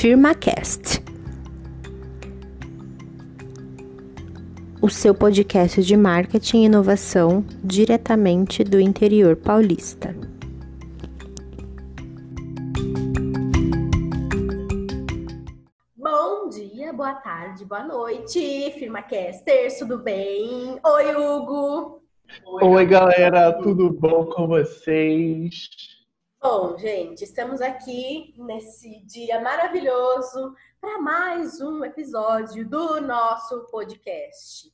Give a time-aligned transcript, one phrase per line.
[0.00, 1.02] FirmaCast.
[4.80, 10.14] O seu podcast de marketing e inovação diretamente do interior paulista.
[15.96, 20.78] Bom dia, boa tarde, boa noite, FirmaCasters, tudo bem?
[20.80, 22.02] Oi, Hugo!
[22.62, 25.97] Oi, galera, tudo bom com vocês?
[26.50, 34.72] Bom, gente, estamos aqui nesse dia maravilhoso para mais um episódio do nosso podcast.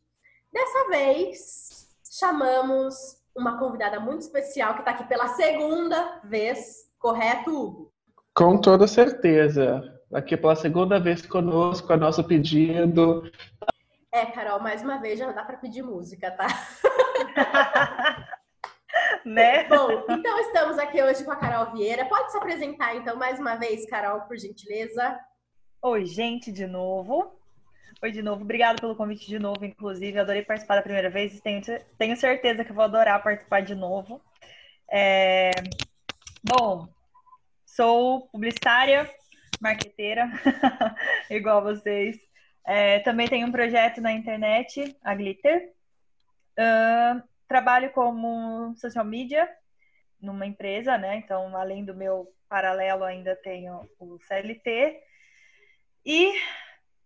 [0.53, 7.93] Dessa vez, chamamos uma convidada muito especial que está aqui pela segunda vez, correto, Hugo?
[8.37, 9.83] Com toda certeza.
[10.13, 13.29] Aqui pela segunda vez conosco, a nosso pedido.
[14.13, 16.47] É, Carol, mais uma vez já dá para pedir música, tá?
[19.25, 19.65] né?
[19.69, 22.05] Bom, então estamos aqui hoje com a Carol Vieira.
[22.07, 25.19] Pode se apresentar, então, mais uma vez, Carol, por gentileza.
[25.83, 27.39] Oi, gente, de novo.
[28.03, 28.43] Oi, de novo.
[28.43, 30.19] Obrigada pelo convite de novo, inclusive.
[30.19, 31.63] Adorei participar da primeira vez e tenho,
[31.99, 34.21] tenho certeza que vou adorar participar de novo.
[34.91, 35.51] É...
[36.43, 36.87] Bom,
[37.65, 39.11] sou publicitária,
[39.61, 40.31] marqueteira,
[41.31, 42.19] igual vocês.
[42.67, 45.73] É, também tenho um projeto na internet, a Glitter.
[46.59, 49.49] Uh, trabalho como social media
[50.21, 51.17] numa empresa, né?
[51.17, 55.03] Então, além do meu paralelo, ainda tenho o CLT.
[56.05, 56.33] E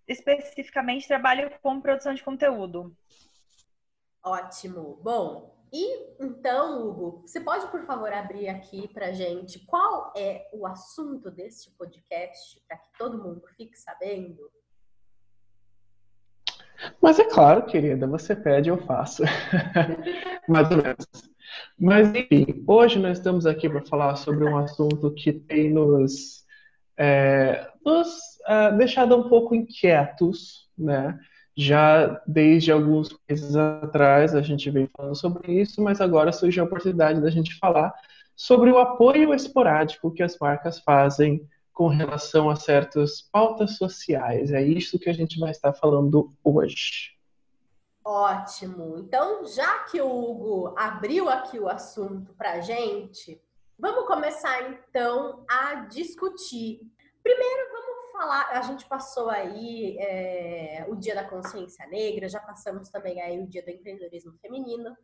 [0.06, 2.96] especificamente trabalho com produção de conteúdo.
[4.22, 4.98] Ótimo.
[5.02, 10.66] Bom, e então, Hugo, você pode, por favor, abrir aqui para gente qual é o
[10.66, 14.50] assunto deste podcast, para que todo mundo fique sabendo?
[17.00, 19.22] Mas é claro, querida, você pede, eu faço.
[20.48, 21.06] Mais ou menos.
[21.78, 26.44] Mas, enfim, hoje nós estamos aqui para falar sobre um assunto que tem nos,
[26.96, 28.08] é, nos
[28.48, 31.18] uh, deixado um pouco inquietos, né?
[31.56, 36.66] Já desde alguns meses atrás a gente vem falando sobre isso, mas agora surgiu a
[36.66, 37.92] oportunidade da gente falar
[38.36, 41.42] sobre o apoio esporádico que as marcas fazem
[41.78, 44.50] com relação a certas pautas sociais.
[44.50, 47.16] É isso que a gente vai estar falando hoje.
[48.04, 48.98] Ótimo.
[48.98, 53.40] Então, já que o Hugo abriu aqui o assunto para gente,
[53.78, 56.80] vamos começar então a discutir.
[57.22, 58.48] Primeiro, vamos falar.
[58.50, 63.46] A gente passou aí é, o Dia da Consciência Negra, já passamos também aí o
[63.46, 64.96] Dia do Empreendedorismo Feminino.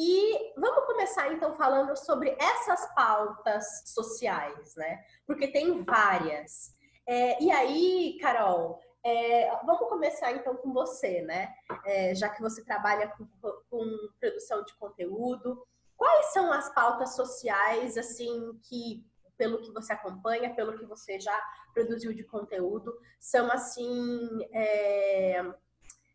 [0.00, 5.04] E vamos começar então falando sobre essas pautas sociais, né?
[5.26, 6.72] Porque tem várias.
[7.04, 11.52] É, e aí, Carol, é, vamos começar então com você, né?
[11.84, 13.26] É, já que você trabalha com,
[13.68, 15.66] com, produção de conteúdo,
[15.96, 19.04] quais são as pautas sociais, assim, que,
[19.36, 21.36] pelo que você acompanha, pelo que você já
[21.74, 25.44] produziu de conteúdo, são, assim, é,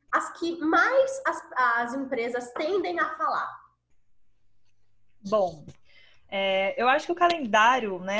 [0.09, 3.62] as que mais as, as empresas tendem a falar?
[5.25, 5.66] Bom,
[6.29, 8.19] é, eu acho que o calendário, né,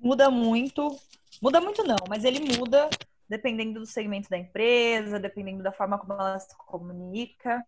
[0.00, 0.98] muda muito.
[1.40, 2.88] Muda muito não, mas ele muda
[3.28, 7.64] dependendo do segmento da empresa, dependendo da forma como ela se comunica.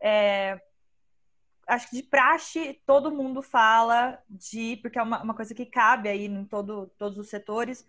[0.00, 0.60] É,
[1.66, 6.08] acho que de praxe todo mundo fala de, porque é uma, uma coisa que cabe
[6.08, 7.86] aí em todo, todos os setores,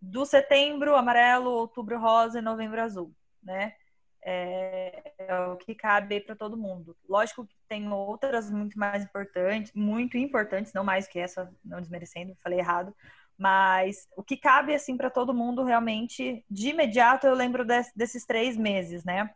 [0.00, 3.74] do setembro amarelo, outubro rosa e novembro azul, né?
[4.22, 6.96] É, é o que cabe para todo mundo.
[7.08, 12.36] Lógico que tem outras muito mais importantes, muito importantes, não mais que essa, não desmerecendo,
[12.42, 12.94] falei errado,
[13.36, 18.26] mas o que cabe assim para todo mundo realmente, de imediato eu lembro desse, desses
[18.26, 19.30] três meses, né?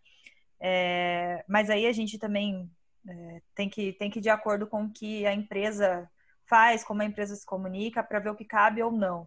[0.61, 2.71] É, mas aí a gente também
[3.09, 6.09] é, tem que tem que ir de acordo com o que a empresa
[6.49, 9.27] faz, como a empresa se comunica, para ver o que cabe ou não.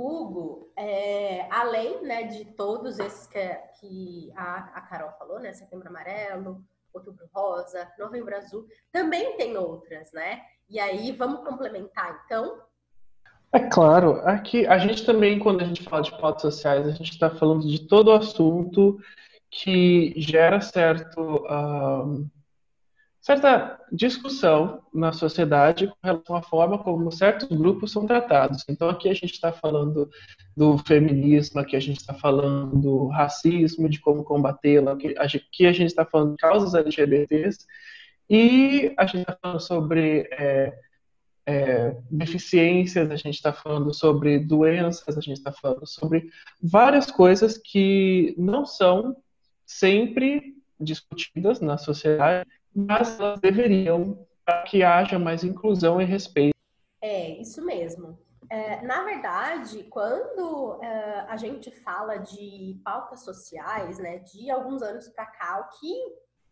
[0.00, 5.52] Hugo, é, além né, de todos esses que, que a, a, Carol falou, né?
[5.52, 10.42] Setembro Amarelo, Outubro Rosa, Novembro Azul, também tem outras, né?
[10.68, 12.60] E aí, vamos complementar, então?
[13.52, 17.10] É claro, aqui a gente também, quando a gente fala de pautas sociais, a gente
[17.10, 18.98] está falando de todo assunto
[19.50, 21.20] que gera certo.
[21.20, 22.30] Uh,
[23.30, 28.64] certa discussão na sociedade com relação à forma como certos grupos são tratados.
[28.68, 30.10] Então, aqui a gente está falando
[30.56, 35.84] do feminismo, aqui a gente está falando do racismo, de como combatê-lo, aqui a gente
[35.84, 37.66] está falando de causas LGBTs,
[38.28, 40.74] e a gente está falando sobre é,
[41.46, 46.30] é, deficiências, a gente está falando sobre doenças, a gente está falando sobre
[46.60, 49.16] várias coisas que não são
[49.64, 56.54] sempre discutidas na sociedade mas elas deveriam para que haja mais inclusão e respeito.
[57.00, 58.18] É, isso mesmo.
[58.50, 65.08] É, na verdade, quando é, a gente fala de pautas sociais, né, de alguns anos
[65.08, 65.94] para cá, o que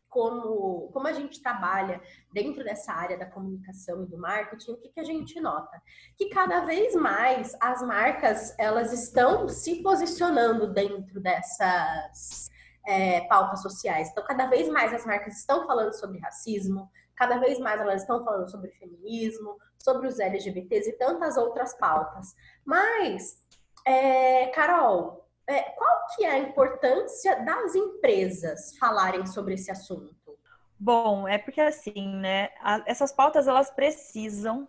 [0.08, 2.00] como, como a gente trabalha
[2.32, 5.80] dentro dessa área da comunicação e do marketing, o que, que a gente nota?
[6.16, 12.50] Que cada vez mais as marcas elas estão se posicionando dentro dessas
[12.86, 14.08] é, pautas sociais.
[14.10, 18.24] Então, cada vez mais as marcas estão falando sobre racismo, cada vez mais elas estão
[18.24, 22.34] falando sobre feminismo, sobre os LGBTs e tantas outras pautas.
[22.64, 23.44] Mas,
[23.86, 30.38] é, Carol, é, qual que é a importância das empresas falarem sobre esse assunto?
[30.78, 32.50] Bom, é porque assim, né?
[32.86, 34.68] Essas pautas elas precisam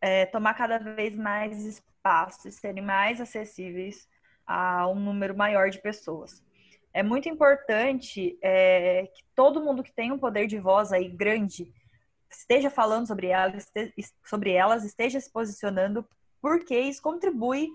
[0.00, 4.08] é, tomar cada vez mais espaço e serem mais acessíveis
[4.44, 6.42] a um número maior de pessoas.
[6.92, 11.72] É muito importante é, que todo mundo que tem um poder de voz aí grande
[12.30, 13.70] esteja falando sobre elas,
[14.24, 16.06] sobre elas, esteja se posicionando,
[16.40, 17.68] porque isso contribui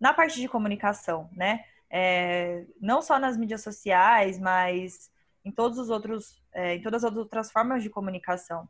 [0.00, 1.64] na parte de comunicação, né?
[1.90, 5.10] É, não só nas mídias sociais, mas
[5.44, 8.68] em todos os outros, é, em todas as outras formas de comunicação.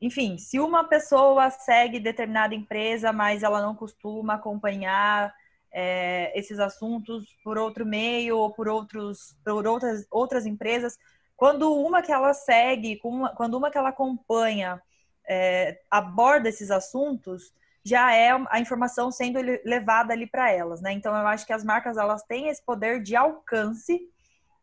[0.00, 5.34] Enfim, se uma pessoa segue determinada empresa, mas ela não costuma acompanhar
[5.76, 10.96] é, esses assuntos por outro meio ou por outros, por outras, outras empresas,
[11.36, 13.00] quando uma que ela segue,
[13.36, 14.80] quando uma que ela acompanha
[15.28, 20.92] é, aborda esses assuntos, já é a informação sendo levada ali para elas, né?
[20.92, 24.08] Então eu acho que as marcas elas têm esse poder de alcance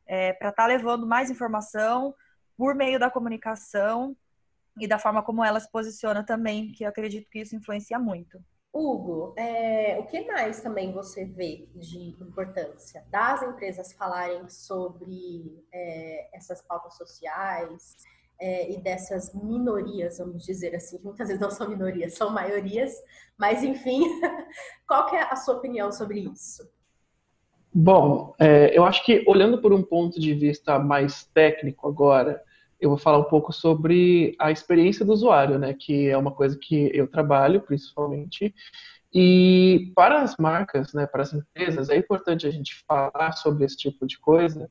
[0.08, 2.16] é, para estar tá levando mais informação
[2.58, 4.16] por meio da comunicação
[4.80, 8.42] e da forma como ela se posiciona também, que eu acredito que isso influencia muito.
[8.74, 16.30] Hugo, é, o que mais também você vê de importância das empresas falarem sobre é,
[16.38, 17.98] essas pautas sociais,
[18.42, 22.92] é, e dessas minorias, vamos dizer assim, muitas vezes não são minorias, são maiorias,
[23.38, 24.02] mas enfim,
[24.88, 26.68] qual que é a sua opinião sobre isso?
[27.74, 32.44] Bom, é, eu acho que olhando por um ponto de vista mais técnico agora,
[32.82, 36.58] eu vou falar um pouco sobre a experiência do usuário, né, que é uma coisa
[36.58, 38.54] que eu trabalho principalmente,
[39.14, 43.78] e para as marcas, né, para as empresas, é importante a gente falar sobre esse
[43.78, 44.70] tipo de coisa,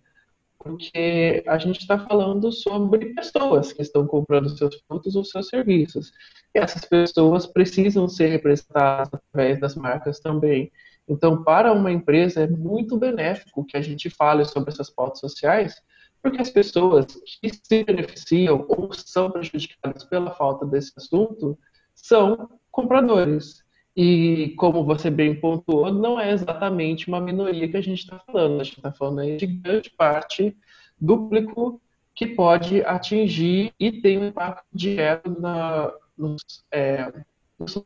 [0.58, 6.12] porque a gente está falando sobre pessoas que estão comprando seus produtos ou seus serviços.
[6.54, 10.70] E essas pessoas precisam ser representadas através das marcas também.
[11.08, 15.80] Então, para uma empresa, é muito benéfico que a gente fale sobre essas pautas sociais,
[16.22, 17.06] porque as pessoas
[17.40, 21.58] que se beneficiam ou são prejudicadas pela falta desse assunto
[21.94, 23.64] são compradores.
[23.96, 28.60] E como você bem pontuou, não é exatamente uma minoria que a gente está falando.
[28.60, 30.56] A gente está falando aí de grande parte
[31.00, 31.80] do público
[32.14, 37.12] que pode atingir e tem um impacto direto na, nos, é,
[37.58, 37.82] nos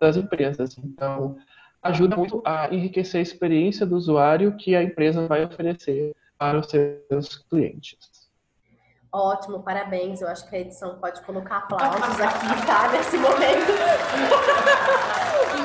[0.00, 0.76] das empresas.
[0.78, 1.36] Então,
[1.82, 6.68] ajuda muito a enriquecer a experiência do usuário que a empresa vai oferecer para os
[6.68, 7.98] seus clientes.
[9.12, 10.22] Ótimo, parabéns.
[10.22, 12.90] Eu acho que a edição pode colocar aplausos aqui, tá?
[12.90, 13.72] Nesse momento.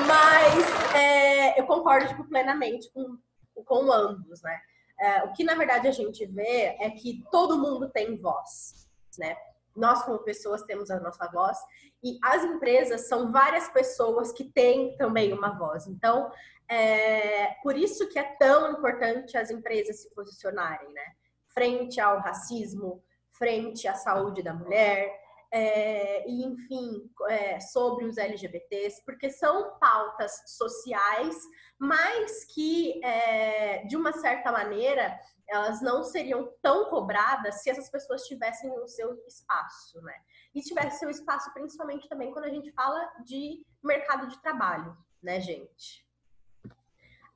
[0.06, 3.16] Mas é, eu concordo tipo, plenamente com,
[3.64, 4.60] com ambos, né?
[5.00, 8.86] É, o que na verdade a gente vê é que todo mundo tem voz,
[9.18, 9.34] né?
[9.76, 11.58] Nós, como pessoas, temos a nossa voz
[12.02, 15.86] e as empresas são várias pessoas que têm também uma voz.
[15.86, 16.30] Então,
[16.68, 21.04] é por isso que é tão importante as empresas se posicionarem, né?
[21.48, 25.12] Frente ao racismo, frente à saúde da mulher,
[25.52, 31.36] é, e enfim, é, sobre os LGBTs, porque são pautas sociais,
[31.78, 38.22] mas que, é, de uma certa maneira, elas não seriam tão cobradas se essas pessoas
[38.22, 40.14] tivessem o seu espaço, né?
[40.54, 45.40] E tivesse seu espaço principalmente também quando a gente fala de mercado de trabalho, né,
[45.40, 46.06] gente?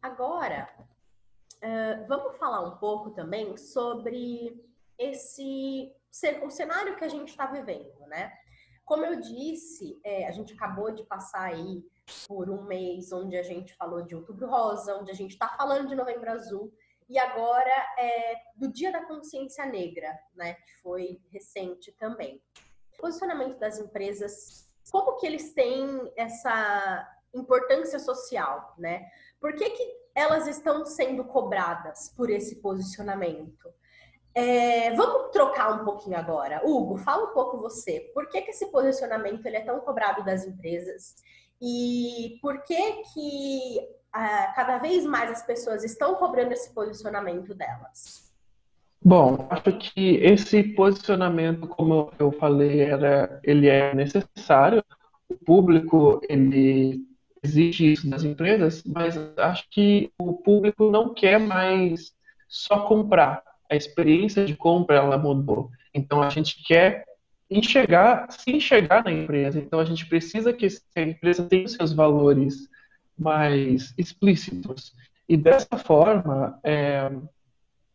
[0.02, 4.58] Agora, uh, vamos falar um pouco também sobre
[4.98, 5.94] esse
[6.42, 8.32] o cenário que a gente está vivendo, né?
[8.84, 11.84] Como eu disse, é, a gente acabou de passar aí
[12.26, 15.88] por um mês onde a gente falou de Outubro Rosa, onde a gente está falando
[15.88, 16.72] de Novembro Azul,
[17.10, 20.54] e agora é do Dia da Consciência Negra, né?
[20.54, 22.40] Que foi recente também.
[22.96, 29.10] O posicionamento das empresas, como que eles têm essa importância social, né?
[29.40, 33.68] Por que, que elas estão sendo cobradas por esse posicionamento?
[34.32, 36.62] É, vamos trocar um pouquinho agora.
[36.64, 38.08] Hugo, fala um pouco você.
[38.14, 41.16] Por que, que esse posicionamento ele é tão cobrado das empresas?
[41.60, 48.30] E por que que ah, cada vez mais as pessoas estão cobrando esse posicionamento delas?
[49.02, 54.84] Bom, acho que esse posicionamento, como eu falei, era, ele é necessário,
[55.28, 57.00] o público ele
[57.42, 62.12] exige isso das empresas, mas acho que o público não quer mais
[62.48, 63.42] só comprar.
[63.70, 65.70] A experiência de compra ela mudou.
[65.94, 67.04] Então a gente quer
[67.50, 69.58] enxergar, se enxergar na empresa.
[69.58, 72.68] Então a gente precisa que a empresa tenha seus valores
[73.20, 74.94] mais explícitos.
[75.28, 77.10] E dessa forma, é,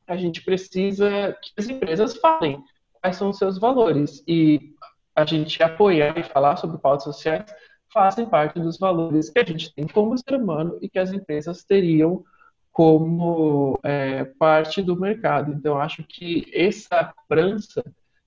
[0.07, 2.63] a gente precisa que as empresas falem
[3.01, 4.23] quais são os seus valores.
[4.27, 4.73] E
[5.15, 7.45] a gente apoiar e falar sobre pautas sociais
[7.91, 11.63] fazem parte dos valores que a gente tem como ser humano e que as empresas
[11.63, 12.23] teriam
[12.71, 15.53] como é, parte do mercado.
[15.53, 17.83] Então, acho que essa cobrança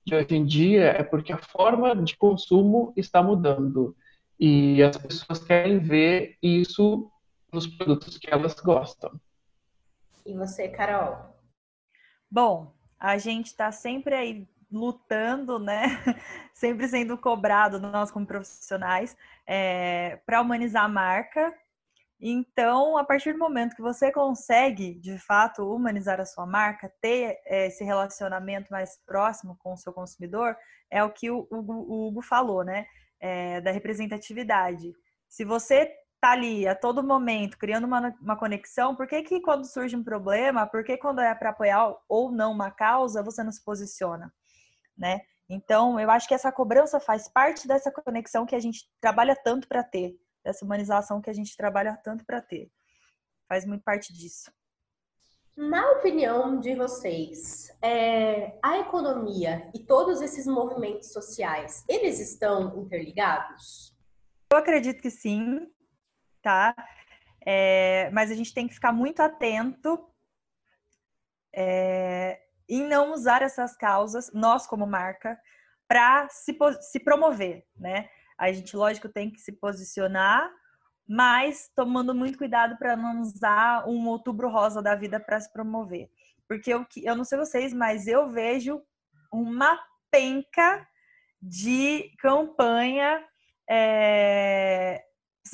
[0.06, 3.94] de hoje em dia é porque a forma de consumo está mudando
[4.38, 7.10] e as pessoas querem ver isso
[7.52, 9.18] nos produtos que elas gostam.
[10.24, 11.34] E você, Carol?
[12.30, 15.84] Bom, a gente está sempre aí lutando, né?
[16.52, 19.16] Sempre sendo cobrado nós como profissionais
[19.46, 21.54] é, para humanizar a marca.
[22.20, 27.38] Então, a partir do momento que você consegue, de fato, humanizar a sua marca, ter
[27.46, 30.56] é, esse relacionamento mais próximo com o seu consumidor,
[30.90, 32.86] é o que o Hugo, o Hugo falou, né?
[33.20, 34.92] É, da representatividade.
[35.28, 39.64] Se você tá ali a todo momento criando uma, uma conexão, por que, que quando
[39.64, 43.52] surge um problema, por que quando é para apoiar ou não uma causa, você não
[43.52, 44.32] se posiciona?
[44.98, 45.20] né?
[45.48, 49.66] Então, eu acho que essa cobrança faz parte dessa conexão que a gente trabalha tanto
[49.68, 52.70] para ter, dessa humanização que a gente trabalha tanto para ter.
[53.48, 54.52] Faz muito parte disso.
[55.58, 63.92] Na opinião de vocês, é, a economia e todos esses movimentos sociais, eles estão interligados?
[64.52, 65.68] Eu acredito que sim,
[66.40, 66.72] tá?
[67.44, 70.08] É, mas a gente tem que ficar muito atento
[71.52, 75.36] é, em não usar essas causas, nós como marca,
[75.88, 78.08] para se, se promover, né?
[78.38, 80.48] A gente, lógico, tem que se posicionar,
[81.08, 86.10] mas tomando muito cuidado para não usar um outubro rosa da vida para se promover.
[86.46, 88.82] Porque eu, eu não sei vocês, mas eu vejo
[89.32, 89.78] uma
[90.10, 90.86] penca
[91.40, 93.24] de campanha
[93.70, 95.02] é,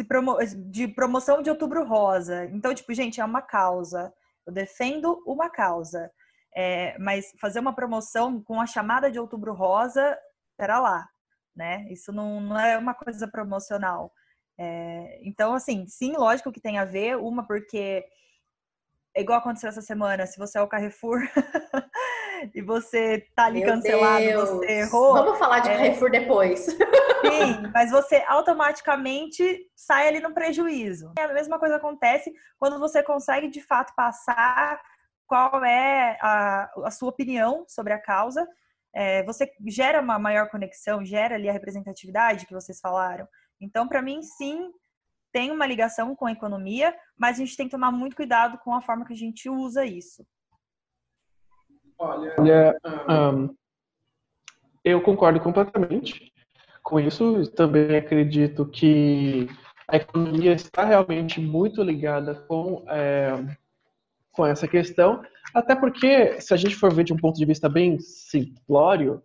[0.09, 0.39] promo
[0.71, 2.47] de promoção de outubro rosa.
[2.47, 4.13] Então, tipo, gente, é uma causa.
[4.47, 6.11] Eu defendo uma causa.
[6.57, 10.17] É, mas fazer uma promoção com a chamada de Outubro Rosa,
[10.57, 11.09] pera lá,
[11.55, 11.85] né?
[11.91, 14.13] Isso não, não é uma coisa promocional.
[14.59, 17.17] É, então, assim, sim, lógico que tem a ver.
[17.17, 18.05] Uma, porque
[19.15, 21.21] é igual aconteceu essa semana, se você é o Carrefour
[22.53, 24.51] e você tá ali Meu cancelado, Deus.
[24.51, 25.15] você errou.
[25.15, 25.77] Vamos falar de é...
[25.77, 26.65] Carrefour depois.
[26.65, 26.77] Sim,
[27.73, 31.13] mas você automaticamente sai ali no prejuízo.
[31.17, 34.81] A mesma coisa acontece quando você consegue de fato passar
[35.27, 38.47] qual é a, a sua opinião sobre a causa.
[38.93, 43.29] É, você gera uma maior conexão, gera ali a representatividade que vocês falaram.
[43.61, 44.73] Então, para mim, sim,
[45.33, 48.75] tem uma ligação com a economia, mas a gente tem que tomar muito cuidado com
[48.75, 50.25] a forma que a gente usa isso.
[51.99, 52.77] Olha,
[53.09, 53.55] um,
[54.85, 56.33] eu concordo completamente
[56.83, 57.51] com isso.
[57.53, 59.49] Também acredito que
[59.89, 63.57] a economia está realmente muito ligada com é,
[64.35, 65.23] com essa questão,
[65.55, 69.23] até porque, se a gente for ver de um ponto de vista bem simplório,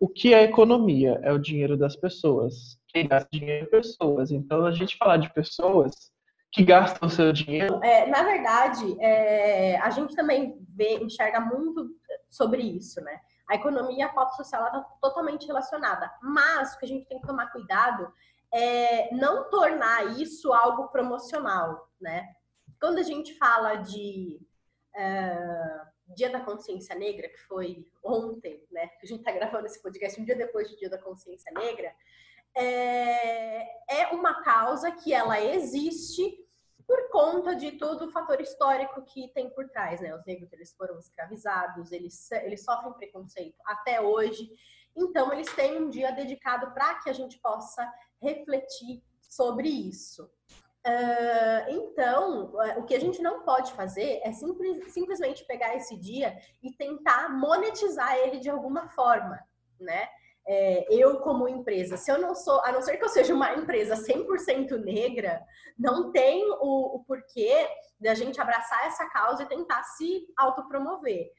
[0.00, 1.20] o que é economia?
[1.22, 2.78] É o dinheiro das pessoas.
[2.96, 4.30] Quem gasta dinheiro é pessoas.
[4.30, 6.10] Então, a gente falar de pessoas
[6.50, 7.78] que gastam o seu dinheiro.
[7.84, 11.90] É, na verdade, é, a gente também vê, enxerga muito
[12.30, 13.20] sobre isso, né?
[13.50, 16.10] A economia e a pauta social estão totalmente relacionada.
[16.22, 18.10] Mas o que a gente tem que tomar cuidado
[18.50, 22.26] é não tornar isso algo promocional, né?
[22.80, 24.40] Quando a gente fala de
[24.94, 28.88] uh, Dia da Consciência Negra, que foi ontem, né?
[29.02, 31.92] A gente está gravando esse podcast um dia depois do Dia da Consciência Negra.
[32.56, 36.46] É, é uma causa que ela existe
[36.86, 40.14] por conta de todo o fator histórico que tem por trás, né?
[40.14, 44.48] Os negros eles foram escravizados, eles, eles sofrem preconceito até hoje.
[44.96, 50.30] Então, eles têm um dia dedicado para que a gente possa refletir sobre isso.
[50.86, 56.38] Uh, então, o que a gente não pode fazer é simples, simplesmente pegar esse dia
[56.62, 59.38] e tentar monetizar ele de alguma forma,
[59.80, 60.08] né?
[60.48, 63.54] É, eu, como empresa, se eu não sou, a não ser que eu seja uma
[63.54, 65.42] empresa 100% negra,
[65.76, 71.30] não tem o, o porquê da gente abraçar essa causa e tentar se autopromover.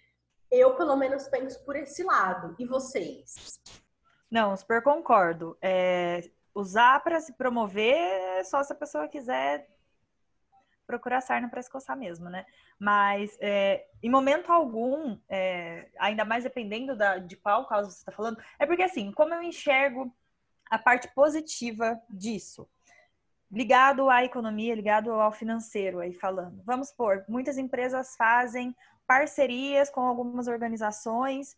[0.52, 2.56] Eu, pelo menos, penso por esse lado.
[2.60, 3.60] E vocês?
[4.30, 5.58] Não, super concordo.
[5.62, 6.22] É,
[6.54, 9.70] usar para se promover só se a pessoa quiser
[10.88, 12.46] procurar sarna para escoçar mesmo, né?
[12.80, 18.12] Mas é, em momento algum, é, ainda mais dependendo da, de qual causa você está
[18.12, 20.12] falando, é porque assim, como eu enxergo
[20.70, 22.68] a parte positiva disso.
[23.52, 26.62] Ligado à economia, ligado ao financeiro aí falando.
[26.66, 28.76] Vamos supor, muitas empresas fazem
[29.06, 31.56] parcerias com algumas organizações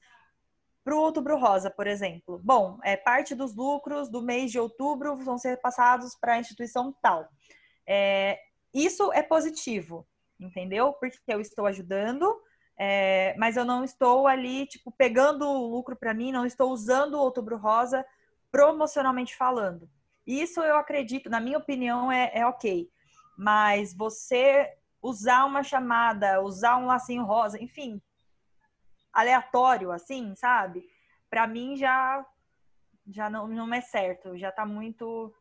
[0.84, 2.40] para o Outubro Rosa, por exemplo.
[2.44, 6.94] Bom, é, parte dos lucros do mês de outubro vão ser passados para a instituição
[7.02, 7.28] tal.
[7.86, 8.40] É,
[8.74, 10.08] isso é positivo,
[10.40, 10.94] entendeu?
[10.94, 12.40] Porque eu estou ajudando,
[12.78, 17.16] é, mas eu não estou ali, tipo, pegando o lucro para mim, não estou usando
[17.16, 18.06] o Outubro Rosa
[18.52, 19.90] promocionalmente falando.
[20.26, 22.90] Isso eu acredito, na minha opinião, é, é ok.
[23.38, 28.02] Mas você usar uma chamada, usar um lacinho rosa, enfim,
[29.14, 30.84] aleatório, assim, sabe?
[31.30, 32.26] Para mim já
[33.12, 35.34] já não, não é certo, já tá muito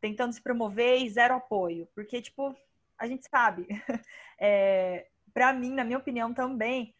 [0.00, 2.54] tentando se promover e zero apoio, porque tipo
[2.98, 3.66] a gente sabe,
[4.40, 6.94] é, para mim, na minha opinião também,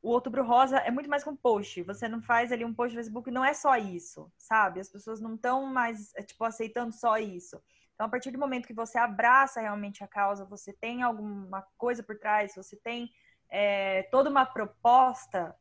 [0.00, 1.82] o Outubro Rosa é muito mais que um post.
[1.82, 4.78] Você não faz ali um post no Facebook, não é só isso, sabe?
[4.78, 7.60] As pessoas não estão mais, é, tipo, aceitando só isso.
[7.94, 12.02] Então, a partir do momento que você abraça realmente a causa, você tem alguma coisa
[12.02, 13.10] por trás, você tem
[13.48, 15.56] é, toda uma proposta,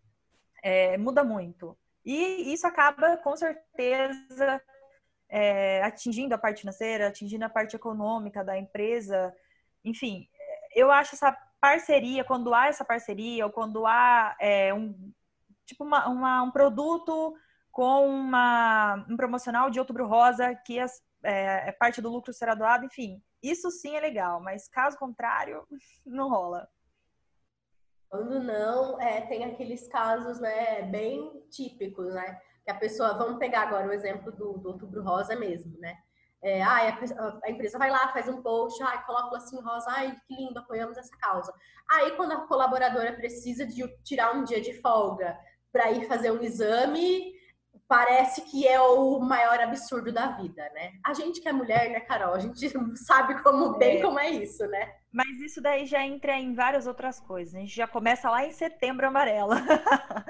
[0.61, 1.77] é, muda muito.
[2.03, 4.61] E isso acaba, com certeza,
[5.35, 9.35] é, atingindo a parte financeira, atingindo a parte econômica da empresa.
[9.83, 10.29] Enfim,
[10.75, 15.11] eu acho essa parceria, quando há essa parceria, ou quando há é, um
[15.65, 17.35] tipo uma, uma, um produto
[17.71, 22.53] com uma, um promocional de outubro rosa que as, é, é, parte do lucro será
[22.53, 25.65] doado, enfim, isso sim é legal, mas caso contrário,
[26.05, 26.69] não rola.
[28.07, 32.39] Quando não, é, tem aqueles casos né, bem típicos, né?
[32.63, 35.97] Que a pessoa, vamos pegar agora o exemplo do, do outubro rosa mesmo, né?
[36.41, 39.85] É, ai, a, a, empresa vai lá, faz um post, ai, coloca o lacinho rosa,
[39.89, 41.53] ai, que lindo, apoiamos essa causa.
[41.89, 45.37] Aí, quando a colaboradora precisa de tirar um dia de folga
[45.71, 47.33] para ir fazer um exame,
[47.87, 50.91] parece que é o maior absurdo da vida, né?
[51.05, 52.33] A gente que é mulher, né, Carol?
[52.33, 52.59] A gente
[52.97, 54.01] sabe como bem é.
[54.01, 54.93] como é isso, né?
[55.13, 57.55] Mas isso daí já entra em várias outras coisas.
[57.55, 59.57] A gente já começa lá em setembro amarela.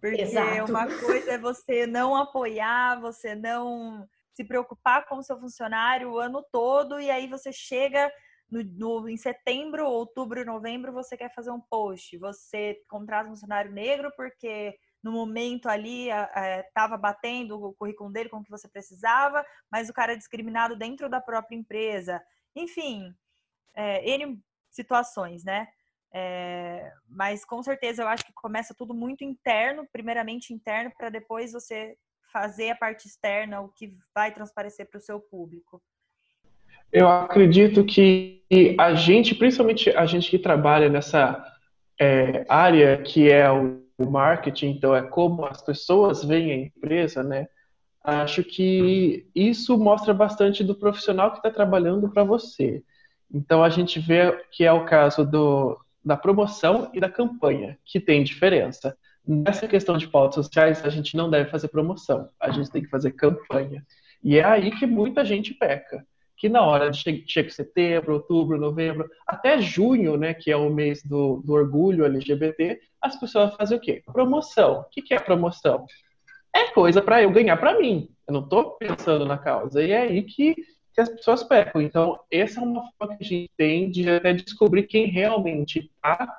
[0.00, 0.70] Porque Exato.
[0.70, 6.18] uma coisa é você não apoiar, você não se preocupar com o seu funcionário o
[6.18, 8.12] ano todo e aí você chega
[8.50, 12.18] no, no, em setembro, outubro, novembro, você quer fazer um post.
[12.18, 16.08] Você contrata um funcionário negro porque no momento ali
[16.68, 20.76] estava batendo o currículo dele com o que você precisava, mas o cara é discriminado
[20.76, 22.22] dentro da própria empresa.
[22.54, 23.14] Enfim,
[23.74, 25.66] é, N situações, né?
[26.18, 31.52] É, mas com certeza eu acho que começa tudo muito interno, primeiramente interno, para depois
[31.52, 31.94] você
[32.32, 35.82] fazer a parte externa, o que vai transparecer para o seu público?
[36.90, 38.42] Eu acredito que
[38.78, 41.44] a gente, principalmente a gente que trabalha nessa
[42.00, 47.46] é, área que é o marketing, então é como as pessoas veem a empresa, né?
[48.02, 52.82] Acho que isso mostra bastante do profissional que está trabalhando para você.
[53.30, 57.98] Então a gente vê que é o caso do, da promoção e da campanha, que
[57.98, 58.96] tem diferença.
[59.26, 62.88] Nessa questão de pautas sociais, a gente não deve fazer promoção, a gente tem que
[62.88, 63.84] fazer campanha.
[64.22, 66.06] E é aí que muita gente peca.
[66.36, 70.70] Que na hora de che chega setembro, outubro, novembro, até junho, né, que é o
[70.70, 74.02] mês do, do orgulho LGBT, as pessoas fazem o quê?
[74.06, 74.80] Promoção.
[74.80, 75.86] O que, que é promoção?
[76.54, 78.08] É coisa para eu ganhar para mim.
[78.28, 79.82] Eu não estou pensando na causa.
[79.82, 80.54] E é aí que,
[80.96, 81.82] que as pessoas pecam.
[81.82, 86.34] Então, essa é uma forma que a gente tem de até descobrir quem realmente está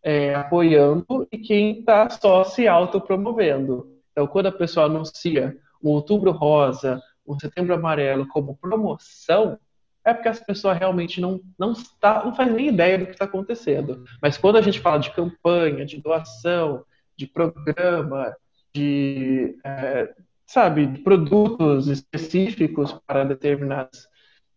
[0.00, 4.00] é, apoiando e quem está só se autopromovendo.
[4.12, 9.58] Então, quando a pessoa anuncia o Outubro Rosa, o Setembro Amarelo como promoção,
[10.04, 13.24] é porque as pessoas realmente não, não, está, não faz nem ideia do que está
[13.24, 14.04] acontecendo.
[14.22, 16.84] Mas quando a gente fala de campanha, de doação,
[17.16, 18.36] de programa,
[18.72, 20.14] de, é,
[20.46, 24.08] sabe, produtos específicos para determinadas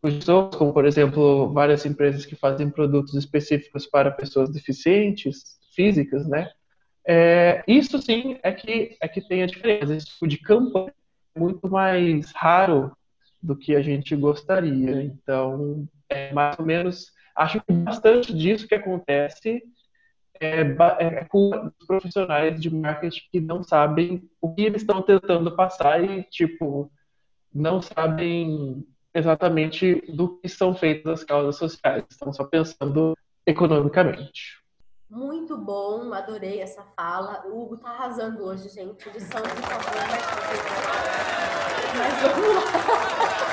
[0.02, 6.50] pessoas, como por exemplo várias empresas que fazem produtos específicos para pessoas deficientes físicas, né?
[7.06, 9.96] É, isso sim é que é que tem a diferença.
[9.96, 10.94] Esse tipo de campanha
[11.36, 12.96] é muito mais raro
[13.42, 15.02] do que a gente gostaria.
[15.02, 19.64] Então, é mais ou menos, acho que bastante disso que acontece
[20.40, 20.62] é,
[21.00, 21.50] é com
[21.80, 26.92] os profissionais de marketing que não sabem o que eles estão tentando passar e, tipo,
[27.54, 34.60] não sabem exatamente do que são feitas as causas sociais, estão só pensando economicamente.
[35.10, 37.44] Muito bom, adorei essa fala.
[37.48, 39.10] O Hugo tá arrasando hoje, gente.
[39.10, 40.24] Edição, por favor, mais
[41.98, 43.49] Mas vamos lá.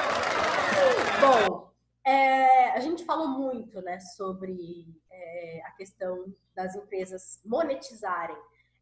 [2.07, 8.37] É, a gente falou muito né, sobre é, a questão das empresas monetizarem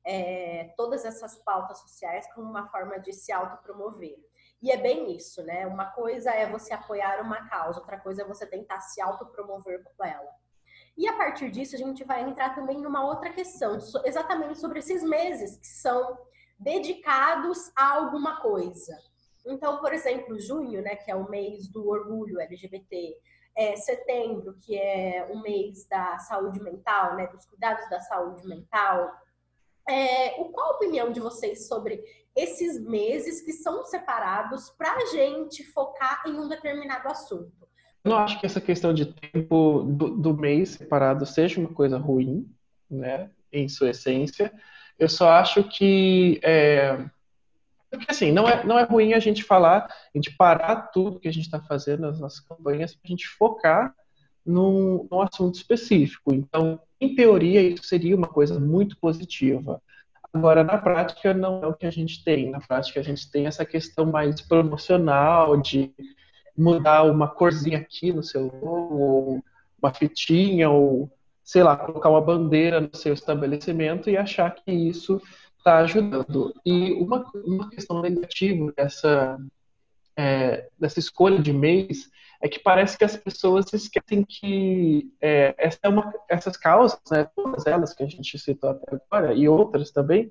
[0.06, 4.14] é, todas essas pautas sociais como uma forma de se autopromover.
[4.60, 5.66] E é bem isso, né?
[5.66, 10.04] Uma coisa é você apoiar uma causa, outra coisa é você tentar se autopromover com
[10.04, 10.30] ela.
[10.96, 15.02] E a partir disso, a gente vai entrar também numa outra questão, exatamente sobre esses
[15.02, 16.18] meses que são
[16.58, 18.96] dedicados a alguma coisa.
[19.46, 23.16] Então, por exemplo, junho, né, que é o mês do orgulho LGBT,
[23.56, 29.12] é, setembro, que é o mês da saúde mental, né, dos cuidados da saúde mental.
[29.88, 32.02] É, qual a opinião de vocês sobre
[32.34, 37.68] esses meses que são separados para a gente focar em um determinado assunto?
[38.02, 42.50] Não acho que essa questão de tempo do, do mês separado seja uma coisa ruim,
[42.90, 44.52] né, em sua essência.
[44.98, 46.98] Eu só acho que é,
[47.96, 51.28] porque assim, não é, não é ruim a gente falar, a gente parar tudo que
[51.28, 53.94] a gente está fazendo nas nossas campanhas para a gente focar
[54.44, 56.32] num, num assunto específico.
[56.32, 59.80] Então, em teoria, isso seria uma coisa muito positiva.
[60.32, 62.50] Agora, na prática, não é o que a gente tem.
[62.50, 65.92] Na prática, a gente tem essa questão mais promocional, de
[66.56, 69.44] mudar uma corzinha aqui no seu logo, ou
[69.80, 71.10] uma fitinha, ou,
[71.42, 75.20] sei lá, colocar uma bandeira no seu estabelecimento e achar que isso
[75.64, 76.54] está ajudando.
[76.64, 79.38] E uma, uma questão negativa dessa,
[80.14, 82.10] é, dessa escolha de mês
[82.42, 87.26] é que parece que as pessoas esquecem que é, essa é uma, essas causas, né,
[87.34, 90.30] todas elas que a gente citou até agora, e outras também,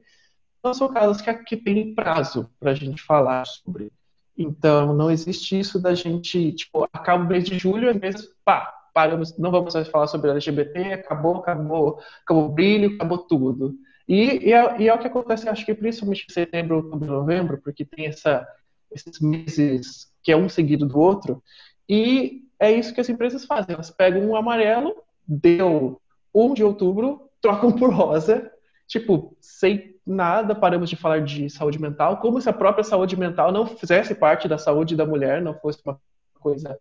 [0.63, 3.91] não são causas que, que têm prazo para a gente falar sobre.
[4.37, 8.71] Então, não existe isso da gente, tipo, acaba o mês de julho, às vezes, pá,
[8.93, 13.75] paramos, não vamos mais falar sobre LGBT, acabou, acabou, acabou o brilho, acabou tudo.
[14.07, 17.61] E, e, é, e, é, o que acontece, acho que principalmente em setembro, outubro, novembro,
[17.61, 18.47] porque tem essa,
[18.91, 21.41] esses meses que é um seguido do outro,
[21.87, 23.73] e é isso que as empresas fazem.
[23.73, 24.95] Elas pegam um amarelo,
[25.27, 26.01] deu
[26.33, 28.51] 1 de outubro, trocam por rosa,
[28.87, 33.51] tipo, sem nada, paramos de falar de saúde mental, como se a própria saúde mental
[33.51, 35.99] não fizesse parte da saúde da mulher, não fosse uma
[36.39, 36.77] coisa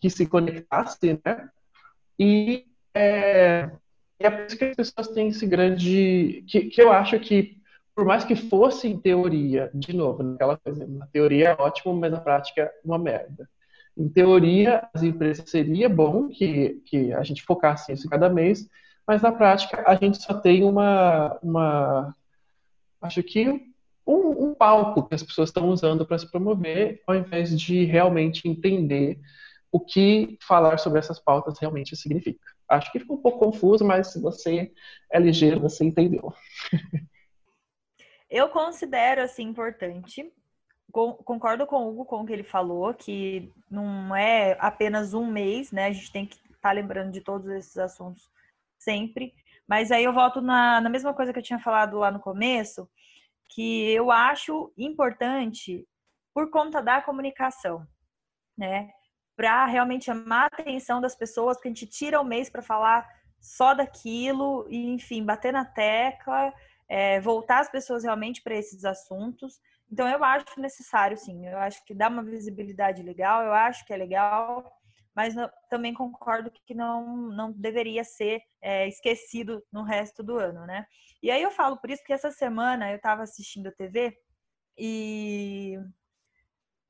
[0.00, 1.48] que se conectasse, né?
[2.18, 3.70] E é,
[4.22, 6.44] é por isso que as pessoas têm esse grande.
[6.48, 7.58] Que, que eu acho que,
[7.94, 12.12] por mais que fosse em teoria, de novo, naquela coisa, na teoria é ótimo, mas
[12.12, 13.48] na prática é uma merda.
[13.96, 18.68] Em teoria, as empresas seria bom que, que a gente focasse isso cada mês,
[19.06, 21.38] mas na prática a gente só tem uma.
[21.42, 22.14] uma
[23.00, 23.72] acho que
[24.06, 28.48] um, um palco que as pessoas estão usando para se promover, ao invés de realmente
[28.48, 29.20] entender
[29.70, 32.40] o que falar sobre essas pautas realmente significa.
[32.72, 34.72] Acho que ficou um pouco confuso, mas se você
[35.10, 36.32] é ligeiro, você entendeu.
[38.30, 40.32] Eu considero assim importante.
[40.90, 45.70] Concordo com o Hugo com o que ele falou, que não é apenas um mês,
[45.70, 45.86] né?
[45.86, 48.30] A gente tem que estar tá lembrando de todos esses assuntos
[48.78, 49.34] sempre.
[49.68, 52.88] Mas aí eu volto na, na mesma coisa que eu tinha falado lá no começo,
[53.50, 55.86] que eu acho importante
[56.34, 57.86] por conta da comunicação,
[58.56, 58.90] né?
[59.42, 63.04] Para realmente chamar a atenção das pessoas, porque a gente tira o mês para falar
[63.40, 66.54] só daquilo e, enfim, bater na tecla,
[66.88, 69.60] é, voltar as pessoas realmente para esses assuntos.
[69.90, 71.44] Então, eu acho necessário, sim.
[71.44, 74.72] Eu acho que dá uma visibilidade legal, eu acho que é legal,
[75.12, 80.64] mas não, também concordo que não, não deveria ser é, esquecido no resto do ano,
[80.66, 80.86] né?
[81.20, 84.16] E aí eu falo por isso que essa semana eu estava assistindo a TV
[84.78, 85.76] e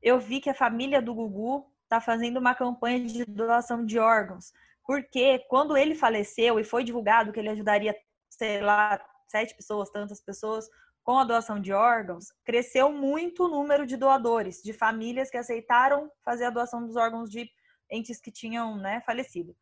[0.03, 4.52] eu vi que a família do Gugu está fazendo uma campanha de doação de órgãos.
[4.85, 7.94] Porque quando ele faleceu e foi divulgado que ele ajudaria,
[8.31, 10.68] sei lá, sete pessoas, tantas pessoas,
[11.05, 16.11] com a doação de órgãos, cresceu muito o número de doadores, de famílias que aceitaram
[16.24, 17.48] fazer a doação dos órgãos de
[17.90, 19.55] entes que tinham né, falecido.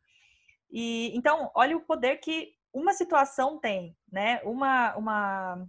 [0.70, 4.40] E então, olha o poder que uma situação tem, né?
[4.44, 5.68] Uma, uma,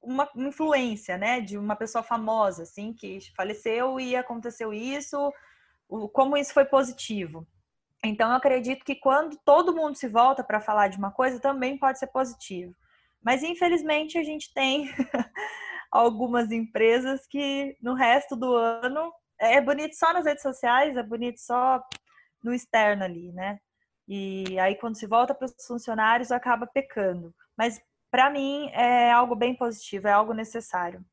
[0.00, 1.40] uma influência, né?
[1.40, 5.30] De uma pessoa famosa, assim, que faleceu e aconteceu isso,
[6.12, 7.46] como isso foi positivo.
[8.04, 11.78] Então, eu acredito que quando todo mundo se volta para falar de uma coisa, também
[11.78, 12.74] pode ser positivo.
[13.22, 14.88] Mas, infelizmente, a gente tem
[15.90, 21.40] algumas empresas que no resto do ano é bonito só nas redes sociais, é bonito
[21.40, 21.82] só
[22.42, 23.58] no externo ali, né?
[24.06, 27.34] E aí, quando se volta para os funcionários, acaba pecando.
[27.56, 31.04] Mas, para mim, é algo bem positivo, é algo necessário.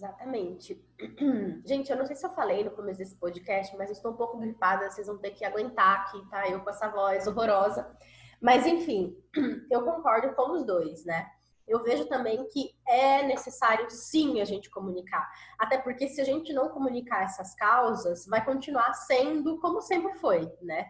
[0.00, 0.82] Exatamente.
[1.66, 4.16] Gente, eu não sei se eu falei no começo desse podcast, mas eu estou um
[4.16, 6.48] pouco gripada, vocês vão ter que aguentar aqui, tá?
[6.48, 7.94] Eu com essa voz horrorosa.
[8.40, 9.14] Mas, enfim,
[9.70, 11.30] eu concordo com os dois, né?
[11.68, 15.30] Eu vejo também que é necessário sim a gente comunicar.
[15.58, 20.50] Até porque se a gente não comunicar essas causas, vai continuar sendo como sempre foi,
[20.62, 20.86] né?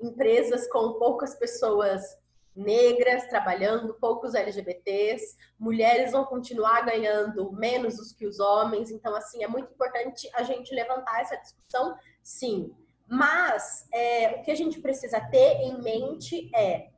[0.00, 2.00] Empresas com poucas pessoas
[2.54, 8.90] negras trabalhando, poucos LGBTs, mulheres vão continuar ganhando menos do que os homens.
[8.90, 12.74] Então, assim, é muito importante a gente levantar essa discussão, sim.
[13.08, 16.90] Mas é, o que a gente precisa ter em mente é,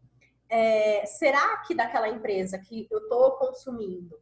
[0.49, 4.19] é será que daquela empresa que eu estou consumindo,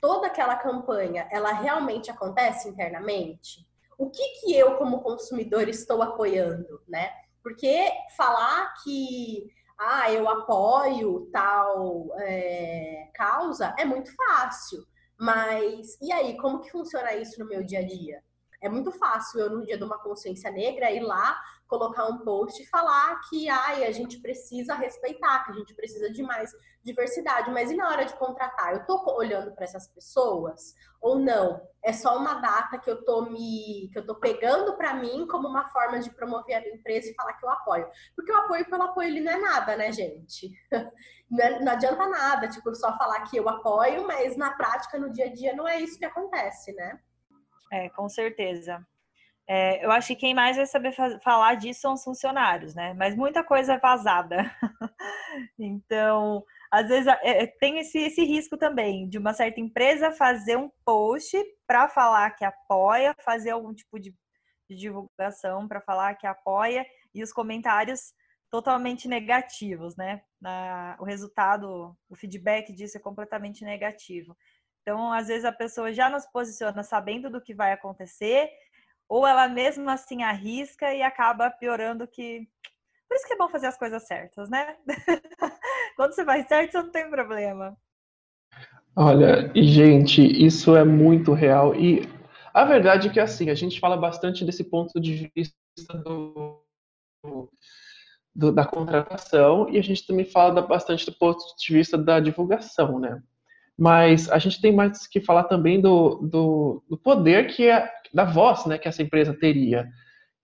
[0.00, 3.66] toda aquela campanha, ela realmente acontece internamente?
[3.98, 7.10] O que, que eu, como consumidor, estou apoiando, né?
[7.42, 9.46] Porque falar que
[9.78, 14.84] ah, eu apoio tal é, causa é muito fácil.
[15.18, 18.22] Mas e aí, como que funciona isso no meu dia a dia?
[18.60, 22.62] É muito fácil eu, no dia de uma consciência negra, ir lá, colocar um post
[22.62, 26.50] e falar que ai, a gente precisa respeitar, que a gente precisa de mais
[26.82, 27.50] diversidade.
[27.50, 28.72] Mas e na hora de contratar?
[28.72, 31.60] Eu tô olhando para essas pessoas ou não?
[31.84, 35.48] É só uma data que eu tô me que eu tô pegando para mim como
[35.48, 37.88] uma forma de promover a minha empresa e falar que eu apoio.
[38.14, 40.52] Porque o apoio pelo apoio ele não é nada, né, gente?
[41.40, 45.26] É, não adianta nada, tipo, só falar que eu apoio, mas na prática, no dia
[45.26, 47.00] a dia, não é isso que acontece, né?
[47.72, 48.86] É, com certeza.
[49.48, 52.94] É, eu acho que quem mais vai saber falar disso são os funcionários, né?
[52.94, 54.50] Mas muita coisa é vazada.
[55.58, 60.56] então, às vezes é, é, tem esse, esse risco também de uma certa empresa fazer
[60.56, 64.12] um post para falar que apoia, fazer algum tipo de,
[64.68, 68.12] de divulgação para falar que apoia e os comentários
[68.50, 70.22] totalmente negativos, né?
[70.40, 74.36] Na, o resultado, o feedback disso é completamente negativo.
[74.82, 78.48] Então, às vezes a pessoa já nos posiciona sabendo do que vai acontecer,
[79.08, 82.48] ou ela mesmo assim arrisca e acaba piorando que.
[83.08, 84.76] Por isso que é bom fazer as coisas certas, né?
[85.96, 87.76] Quando você faz certo, você não tem problema.
[88.96, 91.74] Olha, gente, isso é muito real.
[91.74, 92.08] E
[92.52, 95.54] a verdade é que, assim, a gente fala bastante desse ponto de vista
[95.98, 96.64] do,
[98.34, 102.98] do, da contratação e a gente também fala bastante do ponto de vista da divulgação,
[102.98, 103.22] né?
[103.78, 108.24] mas a gente tem mais que falar também do, do, do poder que é da
[108.24, 109.88] voz, né, que essa empresa teria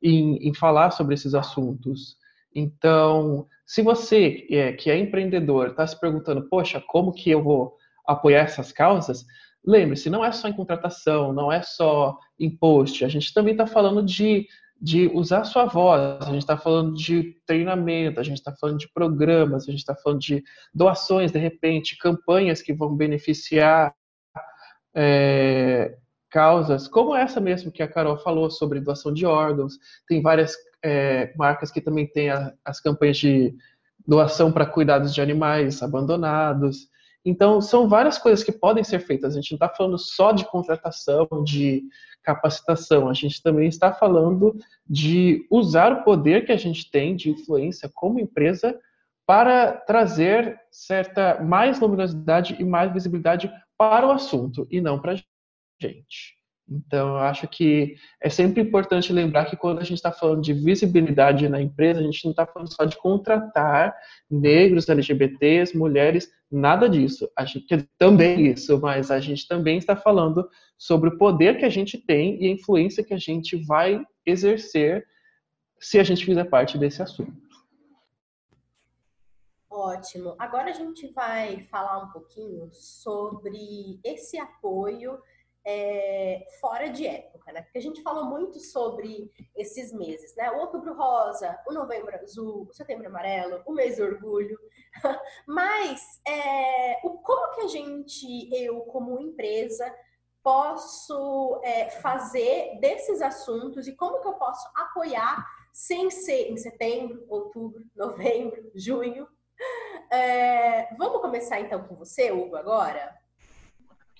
[0.02, 2.16] em, em falar sobre esses assuntos.
[2.54, 7.76] Então, se você é, que é empreendedor está se perguntando, poxa, como que eu vou
[8.06, 9.24] apoiar essas causas?
[9.64, 13.04] Lembre-se, não é só em contratação, não é só em post.
[13.04, 14.46] A gente também está falando de
[14.82, 16.26] de usar sua voz.
[16.26, 19.94] A gente está falando de treinamento, a gente está falando de programas, a gente está
[19.94, 20.42] falando de
[20.74, 23.94] doações, de repente, campanhas que vão beneficiar
[24.92, 25.96] é,
[26.32, 29.78] causas, como essa mesmo que a Carol falou sobre doação de órgãos.
[30.08, 33.54] Tem várias é, marcas que também têm a, as campanhas de
[34.06, 36.88] doação para cuidados de animais abandonados.
[37.24, 39.34] Então, são várias coisas que podem ser feitas.
[39.34, 41.84] A gente não está falando só de contratação, de
[42.22, 43.08] capacitação.
[43.08, 44.56] A gente também está falando
[44.88, 48.76] de usar o poder que a gente tem de influência como empresa
[49.26, 55.16] para trazer certa mais luminosidade e mais visibilidade para o assunto e não para a
[55.82, 56.42] gente.
[56.68, 60.52] Então, eu acho que é sempre importante lembrar que quando a gente está falando de
[60.52, 63.94] visibilidade na empresa, a gente não está falando só de contratar
[64.30, 67.28] negros, LGBTs, mulheres, nada disso.
[67.36, 71.70] A gente também isso, mas a gente também está falando sobre o poder que a
[71.70, 75.06] gente tem e a influência que a gente vai exercer
[75.78, 77.42] se a gente fizer parte desse assunto.
[79.68, 80.34] Ótimo.
[80.38, 85.18] Agora a gente vai falar um pouquinho sobre esse apoio
[85.64, 87.62] é, fora de época, né?
[87.62, 90.50] Porque a gente falou muito sobre esses meses, né?
[90.50, 94.58] O outubro rosa, o novembro azul, o setembro amarelo, o mês do orgulho.
[95.46, 99.94] Mas é, o, como que a gente, eu como empresa,
[100.42, 107.24] posso é, fazer desses assuntos e como que eu posso apoiar sem ser em setembro,
[107.28, 109.28] outubro, novembro, junho?
[110.10, 113.21] É, vamos começar então com você, Hugo, agora?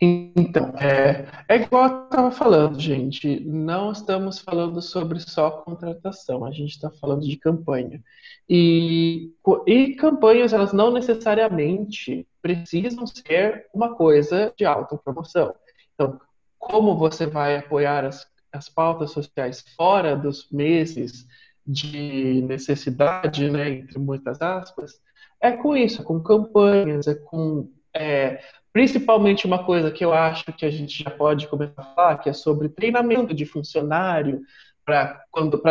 [0.05, 3.39] Então, é, é igual eu estava falando, gente.
[3.45, 8.03] Não estamos falando sobre só contratação, a gente está falando de campanha.
[8.49, 9.33] E,
[9.65, 15.55] e campanhas, elas não necessariamente precisam ser uma coisa de autopromoção.
[15.95, 16.21] Então,
[16.59, 21.29] como você vai apoiar as, as pautas sociais fora dos meses
[21.65, 25.01] de necessidade, né, entre muitas aspas,
[25.41, 28.41] é com isso, é com campanhas, é com é,
[28.73, 32.31] Principalmente uma coisa que eu acho que a gente já pode começar a falar, que
[32.31, 34.41] é sobre treinamento de funcionário,
[34.85, 35.23] para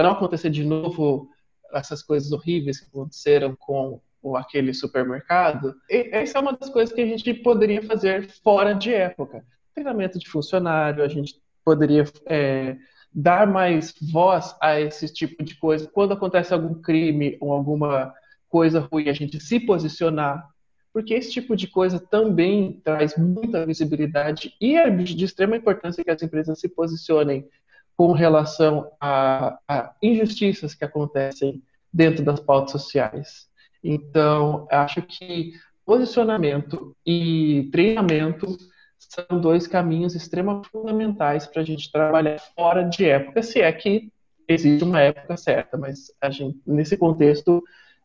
[0.03, 1.27] não acontecer de novo
[1.73, 5.73] essas coisas horríveis que aconteceram com o, aquele supermercado.
[5.89, 9.43] Essa é uma das coisas que a gente poderia fazer fora de época.
[9.73, 12.77] Treinamento de funcionário, a gente poderia é,
[13.11, 15.89] dar mais voz a esse tipo de coisa.
[15.91, 18.13] Quando acontece algum crime ou alguma
[18.47, 20.50] coisa ruim a gente se posicionar,
[20.93, 26.11] porque esse tipo de coisa também traz muita visibilidade e é de extrema importância que
[26.11, 27.47] as empresas se posicionem
[27.95, 31.61] com relação a, a injustiças que acontecem
[31.93, 33.47] dentro das pautas sociais.
[33.83, 35.53] Então, acho que
[35.85, 38.57] posicionamento e treinamento
[38.97, 44.11] são dois caminhos extremamente fundamentais para a gente trabalhar fora de época, se é que
[44.47, 47.63] existe uma época certa, mas a gente, nesse contexto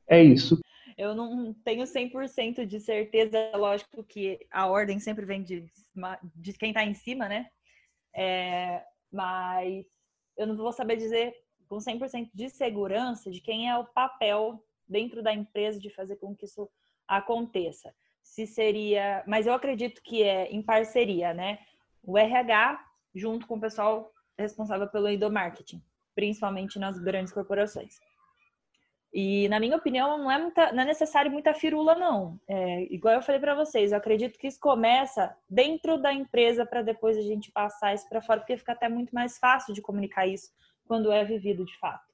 [0.09, 0.59] é isso.
[0.96, 5.70] Eu não tenho 100% de certeza, lógico que a ordem sempre vem de,
[6.35, 7.50] de quem está em cima, né?
[8.14, 8.82] É,
[9.12, 9.85] mas
[10.38, 11.35] eu não vou saber dizer
[11.68, 16.35] com 100% de segurança de quem é o papel dentro da empresa de fazer com
[16.35, 16.68] que isso
[17.06, 17.94] aconteça.
[18.22, 21.59] Se seria, mas eu acredito que é em parceria, né?
[22.02, 22.82] O RH
[23.14, 25.82] junto com o pessoal responsável pelo endomarketing,
[26.14, 27.98] principalmente nas grandes corporações.
[29.18, 32.38] E, na minha opinião, não é, muita, não é necessário muita firula, não.
[32.46, 36.83] É, igual eu falei para vocês, eu acredito que isso começa dentro da empresa para
[36.83, 40.26] depois a gente passar isso para fora, porque fica até muito mais fácil de comunicar
[40.26, 40.50] isso
[40.85, 42.05] quando é vivido de fato.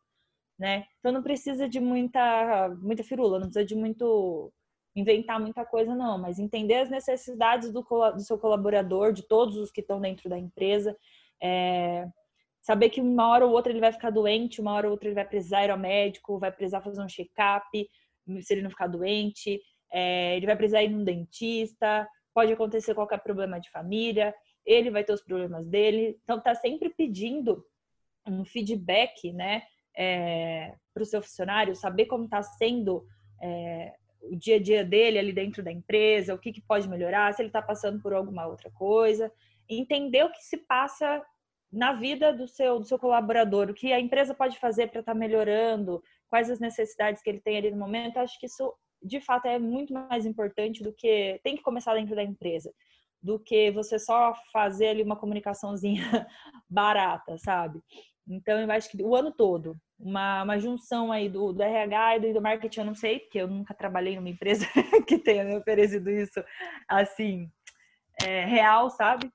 [0.56, 0.86] Né?
[1.00, 4.52] Então, não precisa de muita, muita firula, não precisa de muito
[4.94, 9.72] inventar muita coisa, não, mas entender as necessidades do, do seu colaborador, de todos os
[9.72, 10.96] que estão dentro da empresa.
[11.42, 12.06] É,
[12.62, 15.16] saber que uma hora ou outra ele vai ficar doente, uma hora ou outra ele
[15.16, 17.66] vai precisar ir ao médico, vai precisar fazer um check-up,
[18.40, 19.60] se ele não ficar doente,
[19.92, 24.32] é, ele vai precisar ir num dentista, pode acontecer qualquer problema de família,
[24.64, 27.66] ele vai ter os problemas dele, então tá sempre pedindo
[28.24, 29.64] um feedback, né,
[29.96, 33.04] é, para o seu funcionário, saber como está sendo
[33.42, 37.34] é, o dia a dia dele ali dentro da empresa, o que, que pode melhorar,
[37.34, 39.32] se ele está passando por alguma outra coisa,
[39.68, 41.20] entender o que se passa
[41.72, 45.14] na vida do seu, do seu colaborador, o que a empresa pode fazer para estar
[45.14, 49.20] tá melhorando, quais as necessidades que ele tem ali no momento, acho que isso de
[49.20, 52.72] fato é muito mais importante do que tem que começar dentro da empresa,
[53.20, 56.02] do que você só fazer ali uma comunicaçãozinha
[56.68, 57.80] barata, sabe?
[58.28, 62.32] Então eu acho que o ano todo, uma, uma junção aí do, do RH e
[62.32, 64.66] do, marketing, eu não sei, porque eu nunca trabalhei numa empresa
[65.08, 66.42] que tenha me oferecido isso
[66.88, 67.50] assim,
[68.22, 69.30] é, real, sabe?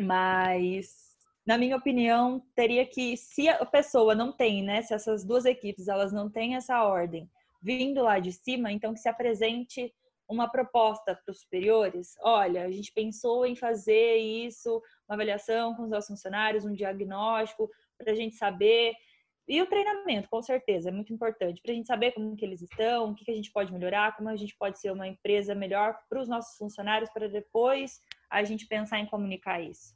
[0.00, 1.03] Mas
[1.46, 5.88] na minha opinião, teria que, se a pessoa não tem, né, se essas duas equipes
[5.88, 7.28] elas não têm essa ordem
[7.62, 9.92] vindo lá de cima, então que se apresente
[10.28, 12.14] uma proposta para os superiores.
[12.20, 17.70] Olha, a gente pensou em fazer isso, uma avaliação com os nossos funcionários, um diagnóstico
[17.98, 18.94] para a gente saber
[19.46, 22.62] e o treinamento, com certeza, é muito importante para a gente saber como que eles
[22.62, 25.54] estão, o que, que a gente pode melhorar, como a gente pode ser uma empresa
[25.54, 29.94] melhor para os nossos funcionários, para depois a gente pensar em comunicar isso.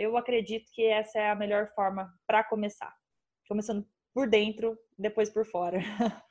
[0.00, 2.90] Eu acredito que essa é a melhor forma para começar.
[3.46, 5.78] Começando por dentro, depois por fora.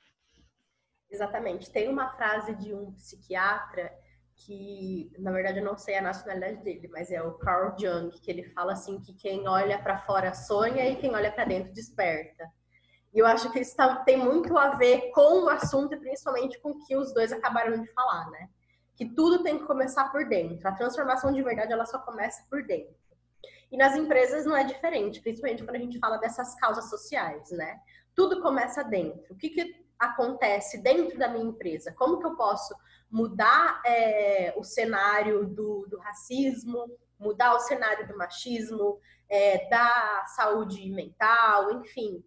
[1.08, 1.69] Exatamente.
[1.69, 3.95] Tem uma frase de um psiquiatra
[4.36, 8.32] que, na verdade, eu não sei a nacionalidade dele, mas é o Carl Jung, que
[8.32, 12.51] ele fala assim que quem olha para fora sonha e quem olha para dentro desperta.
[13.13, 16.60] E eu acho que isso tá, tem muito a ver com o assunto e principalmente
[16.60, 18.49] com o que os dois acabaram de falar, né?
[18.95, 20.67] Que tudo tem que começar por dentro.
[20.67, 22.97] A transformação de verdade ela só começa por dentro.
[23.71, 27.79] E nas empresas não é diferente, principalmente quando a gente fala dessas causas sociais, né?
[28.15, 29.34] Tudo começa dentro.
[29.34, 31.93] O que, que acontece dentro da minha empresa?
[31.93, 32.73] Como que eu posso
[33.10, 36.86] mudar é, o cenário do, do, racismo,
[37.19, 42.23] mudar o cenário do machismo, é, da saúde mental, enfim.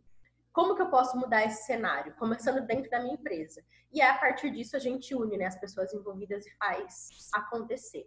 [0.53, 2.15] Como que eu posso mudar esse cenário?
[2.17, 3.63] Começando dentro da minha empresa.
[3.93, 8.07] E a partir disso a gente une né, as pessoas envolvidas e faz acontecer.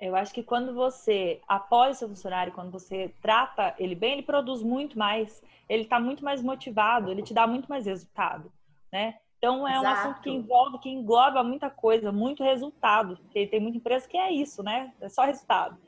[0.00, 4.22] Eu acho que quando você apoia o seu funcionário, quando você trata ele bem, ele
[4.22, 8.50] produz muito mais, ele está muito mais motivado, ele te dá muito mais resultado,
[8.90, 9.18] né?
[9.40, 9.86] Então é Exato.
[9.86, 13.16] um assunto que envolve, que engloba muita coisa, muito resultado.
[13.16, 14.92] Porque tem muita empresa que é isso, né?
[15.00, 15.78] É só resultado.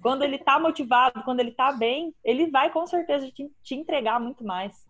[0.00, 4.18] Quando ele está motivado, quando ele está bem, ele vai com certeza te, te entregar
[4.18, 4.86] muito mais.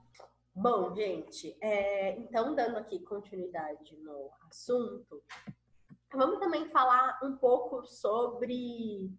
[0.55, 5.21] Bom, gente, é, então dando aqui continuidade no assunto,
[6.13, 9.11] vamos também falar um pouco sobre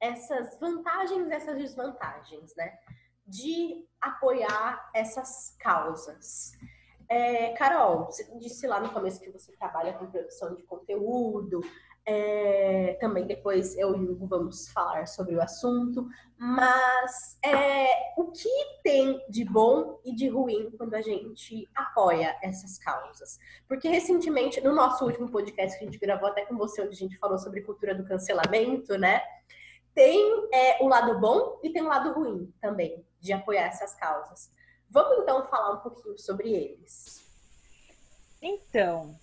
[0.00, 2.78] essas vantagens e essas desvantagens, né?
[3.26, 6.52] De apoiar essas causas.
[7.08, 11.60] É, Carol, você disse lá no começo que você trabalha com produção de conteúdo,
[12.10, 17.86] é, também depois eu e o Hugo vamos falar sobre o assunto, mas é,
[18.16, 18.48] o que
[18.82, 23.38] tem de bom e de ruim quando a gente apoia essas causas?
[23.68, 26.98] Porque recentemente, no nosso último podcast que a gente gravou até com você, onde a
[26.98, 29.20] gente falou sobre cultura do cancelamento, né?
[29.94, 34.50] Tem é, o lado bom e tem o lado ruim também de apoiar essas causas.
[34.88, 37.22] Vamos então falar um pouquinho sobre eles.
[38.40, 39.14] Então,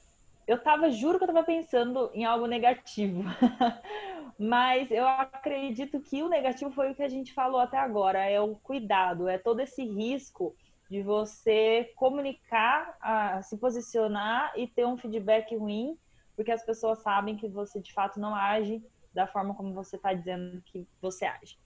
[0.47, 3.23] eu tava, juro que eu tava pensando em algo negativo.
[4.37, 8.39] Mas eu acredito que o negativo foi o que a gente falou até agora, é
[8.39, 10.55] o cuidado, é todo esse risco
[10.89, 15.97] de você comunicar, a, se posicionar e ter um feedback ruim,
[16.35, 18.83] porque as pessoas sabem que você de fato não age
[19.13, 21.57] da forma como você está dizendo que você age.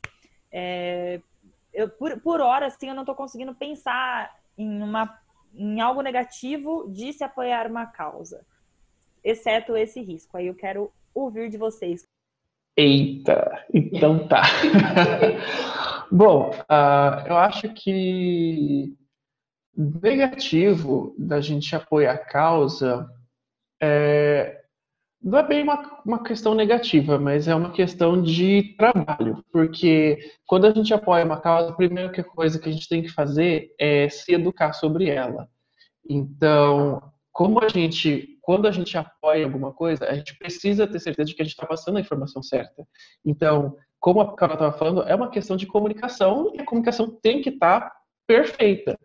[0.52, 1.22] É,
[1.74, 5.20] eu, por, por hora, assim, eu não estou conseguindo pensar em, uma,
[5.54, 8.46] em algo negativo de se apoiar uma causa,
[9.24, 10.38] exceto esse risco.
[10.38, 12.08] Aí eu quero ouvir de vocês.
[12.78, 14.44] Eita, então tá.
[16.12, 18.96] Bom, uh, eu acho que
[19.76, 23.10] negativo da gente apoiar a causa
[23.82, 24.60] é,
[25.22, 30.66] não é bem uma, uma questão negativa, mas é uma questão de trabalho, porque quando
[30.66, 34.08] a gente apoia uma causa, a primeira coisa que a gente tem que fazer é
[34.10, 35.50] se educar sobre ela.
[36.10, 37.02] Então,
[37.32, 41.36] como a gente, quando a gente apoia alguma coisa, a gente precisa ter certeza de
[41.36, 42.86] que a gente está passando a informação certa.
[43.26, 47.42] Então, como a Carol estava falando, é uma questão de comunicação e a comunicação tem
[47.42, 47.96] que estar tá
[48.28, 48.98] perfeita.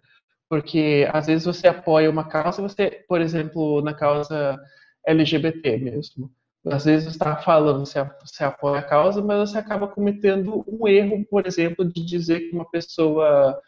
[0.48, 4.58] Porque às vezes você apoia uma causa, você, por exemplo, na causa
[5.06, 6.30] LGBT mesmo.
[6.66, 11.24] Às vezes você está falando, você apoia a causa, mas você acaba cometendo um erro,
[11.26, 13.60] por exemplo, de dizer que uma pessoa,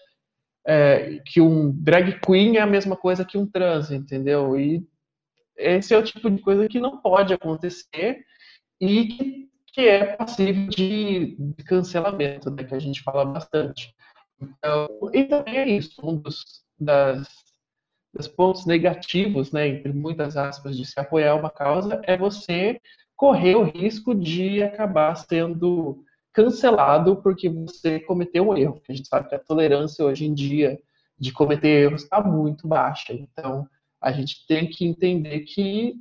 [0.66, 4.58] é, que um drag queen é a mesma coisa que um trans, entendeu?
[4.58, 4.84] E
[5.56, 8.24] esse é o tipo de coisa que não pode acontecer
[8.80, 13.94] e que, é passível de, de cancelamento, né, que a gente fala bastante.
[14.40, 17.28] Então, e também é isso, um dos, das,
[18.12, 22.80] dos pontos negativos, né, entre muitas aspas, de se apoiar uma causa é você
[23.14, 26.02] correr o risco de acabar sendo
[26.37, 28.78] cancelado porque você cometeu um erro.
[28.87, 30.78] A gente sabe que a tolerância hoje em dia
[31.18, 33.14] de cometer erros está muito baixa.
[33.14, 33.66] Então,
[33.99, 35.95] a gente tem que entender que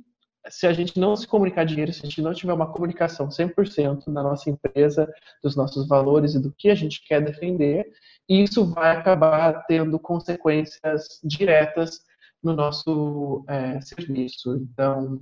[0.50, 4.08] se a gente não se comunicar dinheiro, se a gente não tiver uma comunicação 100%
[4.08, 5.10] na nossa empresa,
[5.42, 7.90] dos nossos valores e do que a gente quer defender,
[8.28, 12.02] isso vai acabar tendo consequências diretas
[12.42, 14.54] no nosso é, serviço.
[14.54, 15.18] Então,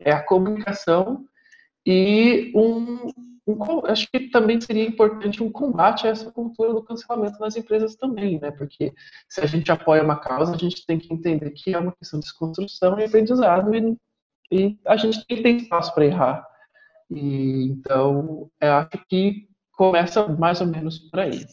[0.00, 1.24] é a comunicação
[1.86, 3.06] e um,
[3.46, 7.96] um, acho que também seria importante um combate a essa cultura do cancelamento nas empresas
[7.96, 8.50] também, né?
[8.52, 8.92] Porque
[9.28, 12.20] se a gente apoia uma causa, a gente tem que entender que é uma questão
[12.20, 13.96] de desconstrução e aprendizado e,
[14.50, 16.46] e a gente tem que ter espaço para errar.
[17.10, 21.44] E, então, eu acho que começa mais ou menos por aí.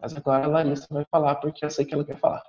[0.00, 2.42] Mas agora a Larissa vai falar porque eu sei que ela quer falar.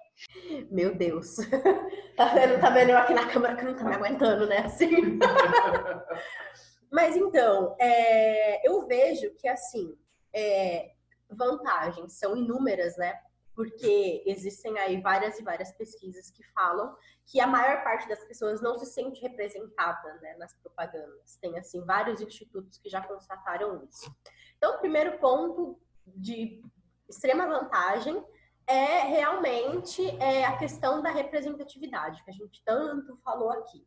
[0.69, 1.37] Meu Deus.
[2.13, 4.59] Tá vendo, tá vendo eu aqui na câmera que não tá me aguentando, né?
[4.59, 5.17] Assim.
[6.91, 9.97] Mas então, é, eu vejo que assim,
[10.33, 10.93] é,
[11.29, 13.17] vantagens são inúmeras, né?
[13.55, 18.61] Porque existem aí várias e várias pesquisas que falam que a maior parte das pessoas
[18.61, 21.37] não se sente representada né, nas propagandas.
[21.41, 24.13] Tem assim vários institutos que já constataram isso.
[24.57, 26.61] Então, o primeiro ponto de
[27.07, 28.23] extrema vantagem
[28.67, 33.85] é realmente é, a questão da representatividade, que a gente tanto falou aqui.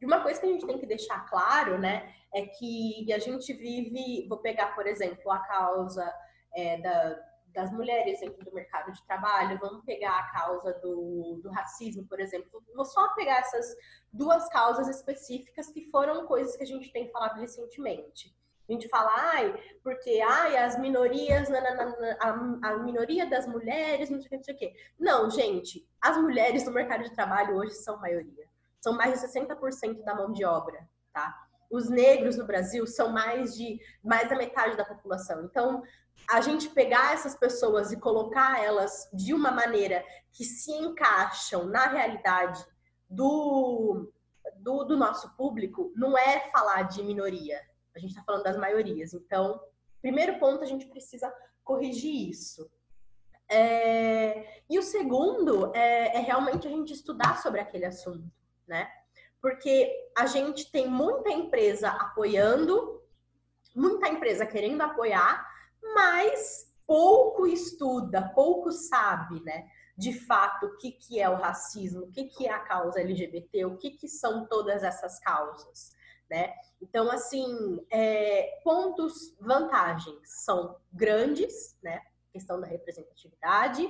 [0.00, 3.52] E uma coisa que a gente tem que deixar claro, né, é que a gente
[3.52, 6.12] vive, vou pegar, por exemplo, a causa
[6.54, 7.18] é, da,
[7.52, 12.20] das mulheres dentro do mercado de trabalho, vamos pegar a causa do, do racismo, por
[12.20, 12.62] exemplo.
[12.74, 13.74] Vou só pegar essas
[14.12, 18.34] duas causas específicas que foram coisas que a gente tem falado recentemente.
[18.68, 19.52] A gente fala, ai,
[19.82, 22.28] porque ai, as minorias, a,
[22.62, 24.72] a minoria das mulheres, não sei o que, não sei o que.
[24.96, 28.48] Não, gente, as mulheres no mercado de trabalho hoje são maioria.
[28.80, 31.34] São mais de 60% da mão de obra, tá?
[31.70, 35.44] Os negros no Brasil são mais de mais da metade da população.
[35.44, 35.82] Então,
[36.28, 41.86] a gente pegar essas pessoas e colocar elas de uma maneira que se encaixam na
[41.86, 42.64] realidade
[43.08, 44.12] do,
[44.56, 47.60] do, do nosso público, não é falar de minoria,
[47.94, 49.12] a gente está falando das maiorias.
[49.12, 49.60] Então,
[50.00, 51.32] primeiro ponto, a gente precisa
[51.64, 52.70] corrigir isso.
[53.48, 54.62] É...
[54.68, 58.30] E o segundo é, é realmente a gente estudar sobre aquele assunto,
[58.70, 58.90] né?
[59.42, 63.02] Porque a gente tem muita empresa apoiando,
[63.74, 65.46] muita empresa querendo apoiar,
[65.94, 69.68] mas pouco estuda, pouco sabe, né?
[69.96, 73.66] De fato, o que, que é o racismo, o que, que é a causa LGBT,
[73.66, 75.90] o que, que são todas essas causas
[76.30, 76.54] né?
[76.80, 82.00] Então, assim, é, pontos, vantagens são grandes, né?
[82.32, 83.86] Questão da representatividade.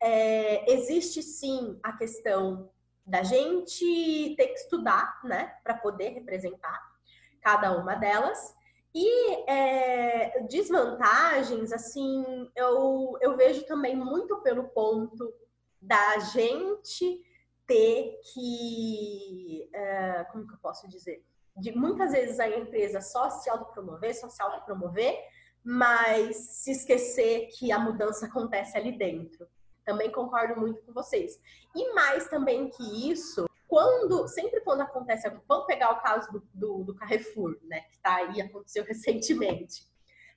[0.00, 2.70] É, existe sim a questão
[3.08, 6.78] da gente ter que estudar, né, para poder representar
[7.40, 8.54] cada uma delas.
[8.94, 15.32] E é, desvantagens, assim, eu, eu vejo também muito pelo ponto
[15.80, 17.22] da gente
[17.66, 21.22] ter que, uh, como que eu posso dizer?
[21.56, 25.18] De muitas vezes a empresa só se autopromover, só se autopromover,
[25.62, 29.46] mas se esquecer que a mudança acontece ali dentro.
[29.88, 31.40] Também concordo muito com vocês.
[31.74, 36.84] E mais também que isso, quando sempre quando acontece, vamos pegar o caso do, do,
[36.84, 39.86] do Carrefour, né, que tá aí, aconteceu recentemente.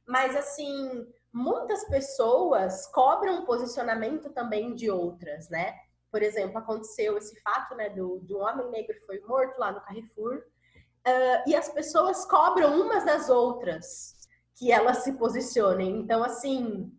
[0.08, 5.78] Mas assim, muitas pessoas cobram posicionamento também de outras, né?
[6.10, 9.82] Por exemplo, aconteceu esse fato, né, do, um homem negro que foi morto lá no
[9.82, 10.46] Carrefour,
[11.06, 14.16] uh, e as pessoas cobram umas das outras
[14.56, 16.00] que elas se posicionem.
[16.00, 16.90] Então, assim,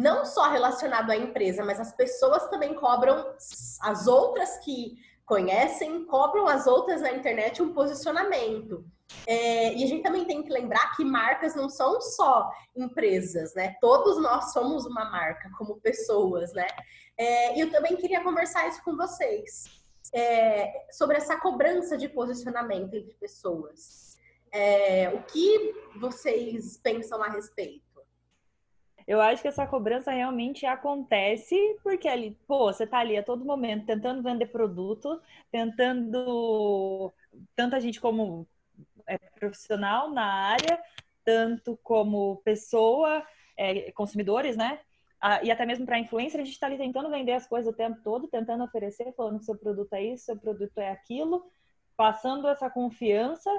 [0.00, 3.34] não só relacionado à empresa, mas as pessoas também cobram
[3.82, 4.96] as outras que
[5.26, 8.84] conhecem, cobram as outras na internet um posicionamento.
[9.26, 13.76] É, e a gente também tem que lembrar que marcas não são só empresas, né?
[13.80, 16.66] Todos nós somos uma marca como pessoas, né?
[17.18, 19.64] É, eu também queria conversar isso com vocês
[20.14, 24.16] é, sobre essa cobrança de posicionamento entre pessoas.
[24.52, 27.89] É, o que vocês pensam a respeito?
[29.06, 33.44] Eu acho que essa cobrança realmente acontece porque ali, pô, você tá ali a todo
[33.44, 35.20] momento tentando vender produto,
[35.50, 37.12] tentando
[37.54, 38.46] tanta gente como
[39.06, 40.80] é, profissional na área,
[41.24, 43.24] tanto como pessoa,
[43.56, 44.80] é, consumidores, né?
[45.20, 47.76] Ah, e até mesmo para influencer, a gente está ali tentando vender as coisas o
[47.76, 51.44] tempo todo, tentando oferecer, falando que seu produto é isso, seu produto é aquilo,
[51.94, 53.50] passando essa confiança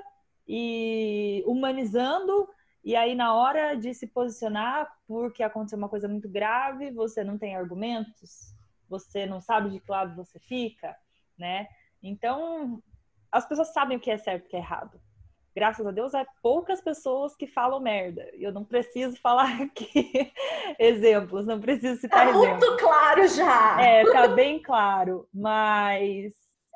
[0.48, 2.50] e humanizando
[2.84, 7.38] e aí, na hora de se posicionar, porque aconteceu uma coisa muito grave, você não
[7.38, 8.56] tem argumentos,
[8.90, 10.96] você não sabe de que lado você fica,
[11.38, 11.68] né?
[12.02, 12.82] Então,
[13.32, 15.00] as pessoas sabem o que é certo e o que é errado.
[15.54, 18.28] Graças a Deus, é poucas pessoas que falam merda.
[18.34, 20.32] Eu não preciso falar aqui
[20.80, 22.68] exemplos, não preciso citar tá exemplos.
[22.68, 23.82] muito claro já!
[23.82, 25.28] É, tá bem claro.
[25.34, 26.34] Mas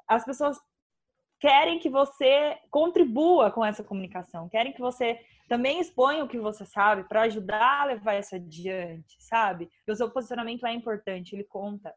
[0.07, 0.59] as pessoas
[1.39, 6.65] querem que você contribua com essa comunicação, querem que você também exponha o que você
[6.65, 9.69] sabe para ajudar a levar isso adiante, sabe?
[9.87, 11.93] o seu posicionamento é importante, ele conta.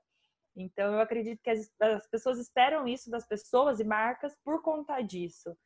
[0.57, 5.01] Então, eu acredito que as, as pessoas esperam isso das pessoas e marcas por conta
[5.01, 5.57] disso.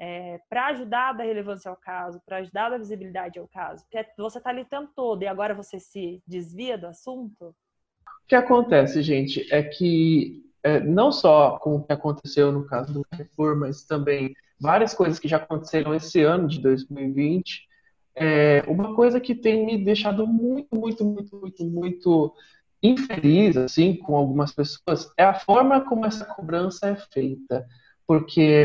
[0.00, 3.84] É, para ajudar a dar relevância ao caso, para ajudar a dar visibilidade ao caso.
[3.84, 7.48] Porque você está ali o tempo todo e agora você se desvia do assunto.
[7.48, 12.92] O que acontece, gente, é que é, não só com o que aconteceu no caso
[12.92, 17.66] do Carrefour, mas também várias coisas que já aconteceram esse ano de 2020.
[18.14, 22.34] É, uma coisa que tem me deixado muito, muito, muito, muito, muito
[22.82, 27.66] infeliz, assim, com algumas pessoas, é a forma como essa cobrança é feita.
[28.06, 28.64] Porque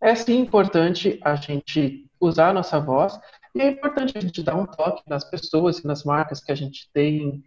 [0.00, 3.18] é sim importante a gente usar a nossa voz
[3.54, 6.54] e é importante a gente dar um toque nas pessoas e nas marcas que a
[6.54, 7.42] gente tem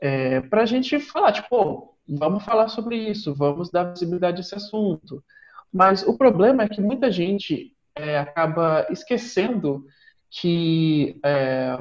[0.00, 4.54] é, para a gente falar, tipo, vamos falar sobre isso, vamos dar visibilidade a esse
[4.54, 5.24] assunto.
[5.76, 9.84] Mas o problema é que muita gente é, acaba esquecendo
[10.30, 11.78] que é,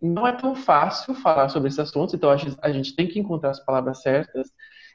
[0.00, 3.64] não é tão fácil falar sobre esses assuntos, então a gente, tem que encontrar as
[3.64, 4.52] palavras certas.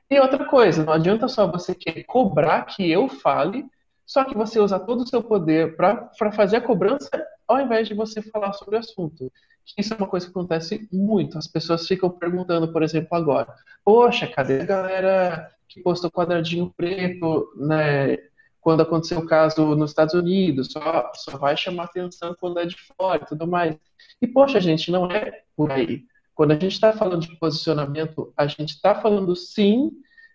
[0.07, 3.65] E outra coisa, não adianta só você querer cobrar que eu fale,
[4.05, 7.09] só que você usa todo o seu poder para fazer a cobrança
[7.47, 9.31] ao invés de você falar sobre o assunto.
[9.75, 11.39] Isso é uma coisa que acontece muito.
[11.39, 13.51] As pessoas ficam perguntando, por exemplo, agora:
[13.83, 18.17] Poxa, cadê a galera que postou quadradinho preto, né?
[18.61, 22.75] Quando aconteceu o caso nos Estados Unidos, só, só vai chamar atenção quando é de
[22.97, 23.75] fora e tudo mais.
[24.21, 26.03] E, poxa, gente, não é por aí.
[26.35, 29.91] Quando a gente está falando de posicionamento, a gente está falando sim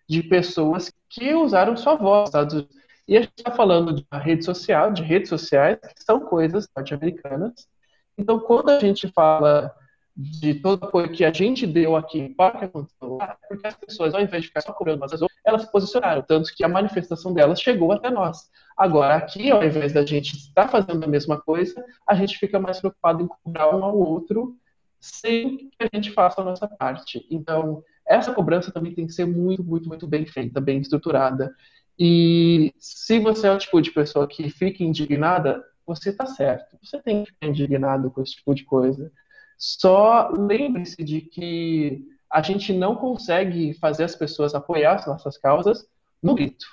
[0.09, 2.31] de pessoas que usaram sua voz.
[2.31, 2.47] Tá?
[3.07, 7.67] E a gente está falando de rede social, de redes sociais, que são coisas norte-americanas,
[8.17, 9.73] então, quando a gente fala
[10.15, 13.75] de todo o apoio que a gente deu aqui para que aconteceu lá, porque as
[13.75, 16.69] pessoas, ao invés de ficar só cobrando umas outras, elas se posicionaram, tanto que a
[16.69, 18.49] manifestação delas chegou até nós.
[18.77, 22.79] Agora, aqui, ao invés da gente estar fazendo a mesma coisa, a gente fica mais
[22.79, 24.55] preocupado em cobrar um ao outro
[24.99, 27.25] sem que a gente faça a nossa parte.
[27.29, 31.53] Então, essa cobrança também tem que ser muito, muito, muito bem feita, bem estruturada.
[31.97, 36.77] E se você é o tipo de pessoa que fica indignada, você está certo.
[36.81, 39.11] Você tem que ficar indignado com esse tipo de coisa.
[39.65, 45.87] Só lembre-se de que a gente não consegue fazer as pessoas apoiar as nossas causas
[46.21, 46.65] no grito.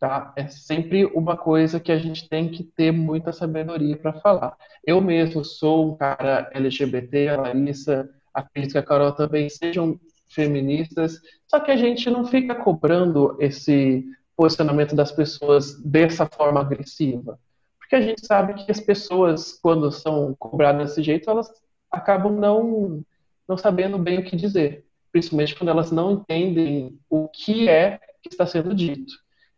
[0.00, 0.32] Tá?
[0.34, 4.56] É sempre uma coisa que a gente tem que ter muita sabedoria para falar.
[4.84, 9.96] Eu mesmo sou um cara LGBT, a Larissa, a e a Carol também sejam
[10.28, 14.04] feministas, só que a gente não fica cobrando esse
[14.36, 17.38] posicionamento das pessoas dessa forma agressiva
[17.84, 21.52] porque a gente sabe que as pessoas, quando são cobradas desse jeito, elas
[21.94, 23.04] acabam não,
[23.48, 28.28] não sabendo bem o que dizer, principalmente quando elas não entendem o que é que
[28.28, 29.12] está sendo dito.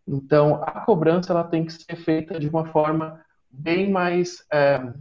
[0.07, 4.93] Então, a cobrança ela tem que ser feita de uma forma bem mais é,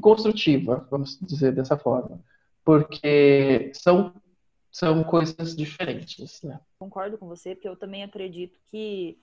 [0.00, 2.20] construtiva, vamos dizer dessa forma,
[2.64, 4.12] porque são
[4.72, 6.60] são coisas diferentes, né?
[6.78, 9.18] Concordo com você, porque eu também acredito que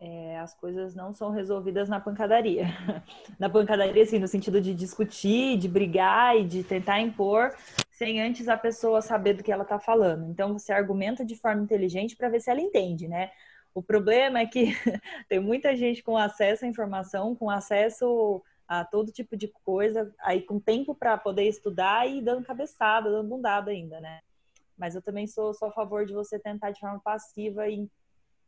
[0.00, 2.66] é, as coisas não são resolvidas na pancadaria.
[3.38, 7.54] na pancadaria, assim, no sentido de discutir, de brigar e de tentar impor,
[7.90, 10.30] sem antes a pessoa saber do que ela está falando.
[10.30, 13.30] Então, você argumenta de forma inteligente para ver se ela entende, né?
[13.74, 14.66] O problema é que
[15.28, 20.42] tem muita gente com acesso à informação, com acesso a todo tipo de coisa, aí
[20.42, 24.20] com tempo para poder estudar e dando cabeçada, dando bundada ainda, né?
[24.76, 27.88] Mas eu também sou, sou a favor de você tentar de forma passiva e,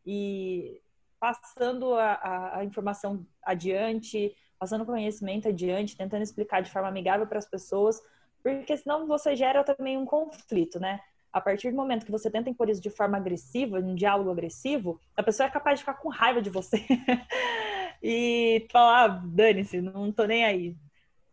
[0.04, 0.80] e
[1.20, 7.38] passando a, a, a informação adiante, passando conhecimento adiante, tentando explicar de forma amigável para
[7.38, 8.00] as pessoas,
[8.42, 11.00] porque senão você gera também um conflito, né?
[11.32, 15.00] A partir do momento que você tenta impor isso de forma agressiva, um diálogo agressivo,
[15.16, 16.78] a pessoa é capaz de ficar com raiva de você
[18.02, 20.76] e falar, ah, dane-se, não tô nem aí.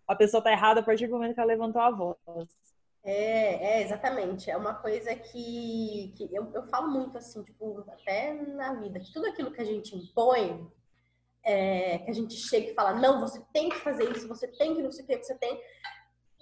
[0.07, 2.17] A pessoa tá errada a partir do momento que ela levantou a voz.
[3.05, 4.49] É, é, exatamente.
[4.49, 9.13] É uma coisa que, que eu, eu falo muito assim, tipo, até na vida, que
[9.13, 10.67] tudo aquilo que a gente impõe,
[11.43, 14.75] é, que a gente chega e fala, não, você tem que fazer isso, você tem
[14.75, 15.61] que não sei o que, você tem.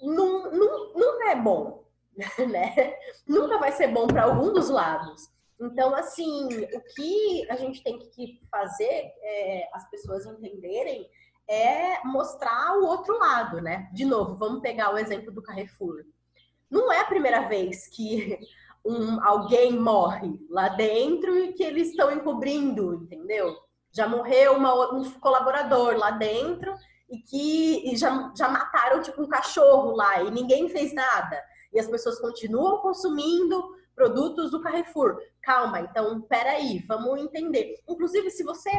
[0.00, 1.84] Não, não, nunca é bom,
[2.50, 2.96] né?
[3.28, 5.30] Nunca vai ser bom para algum dos lados.
[5.60, 11.08] Então, assim, o que a gente tem que fazer é, as pessoas entenderem
[11.46, 13.90] é mostrar o outro lado, né?
[13.92, 16.04] De novo, vamos pegar o exemplo do Carrefour.
[16.70, 18.38] Não é a primeira vez que
[18.84, 23.56] um, alguém morre lá dentro e que eles estão encobrindo, entendeu?
[23.92, 26.74] Já morreu uma, um colaborador lá dentro
[27.08, 31.40] e que e já, já mataram tipo um cachorro lá e ninguém fez nada.
[31.72, 35.18] E as pessoas continuam consumindo produtos do Carrefour.
[35.42, 37.76] Calma, então peraí, vamos entender.
[37.88, 38.70] Inclusive, se você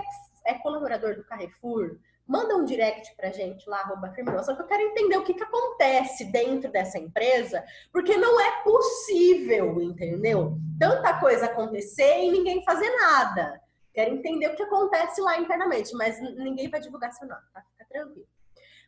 [0.45, 4.81] é colaborador do Carrefour, manda um direct pra gente lá, arroba criminosa, que eu quero
[4.81, 10.57] entender o que, que acontece dentro dessa empresa, porque não é possível, entendeu?
[10.79, 13.61] Tanta coisa acontecer e ninguém fazer nada.
[13.93, 17.63] Quero entender o que acontece lá internamente, mas ninguém vai divulgar seu nome, tá?
[17.71, 18.27] Fica tranquilo.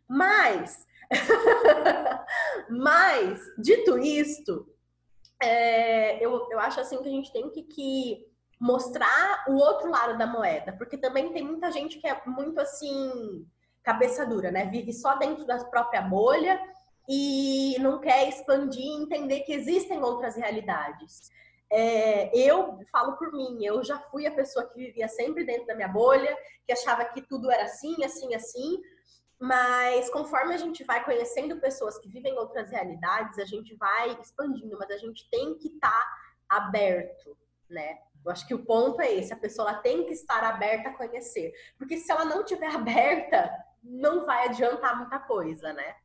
[0.07, 0.85] Mas,
[2.69, 4.67] mas, dito isto,
[5.41, 8.27] é, eu, eu acho assim que a gente tem que, que
[8.59, 13.45] mostrar o outro lado da moeda, porque também tem muita gente que é muito assim,
[13.83, 14.65] cabeça dura, né?
[14.65, 16.59] Vive só dentro da própria bolha
[17.07, 21.31] e não quer expandir e entender que existem outras realidades.
[21.69, 25.75] É, eu falo por mim, eu já fui a pessoa que vivia sempre dentro da
[25.75, 26.35] minha bolha,
[26.65, 28.81] que achava que tudo era assim, assim, assim,
[29.39, 34.77] mas conforme a gente vai conhecendo pessoas que vivem outras realidades, a gente vai expandindo,
[34.79, 37.37] mas a gente tem que estar tá aberto,
[37.69, 37.99] né?
[38.25, 41.53] Eu acho que o ponto é esse, a pessoa tem que estar aberta a conhecer.
[41.77, 43.49] Porque se ela não estiver aberta,
[43.83, 45.95] não vai adiantar muita coisa, né?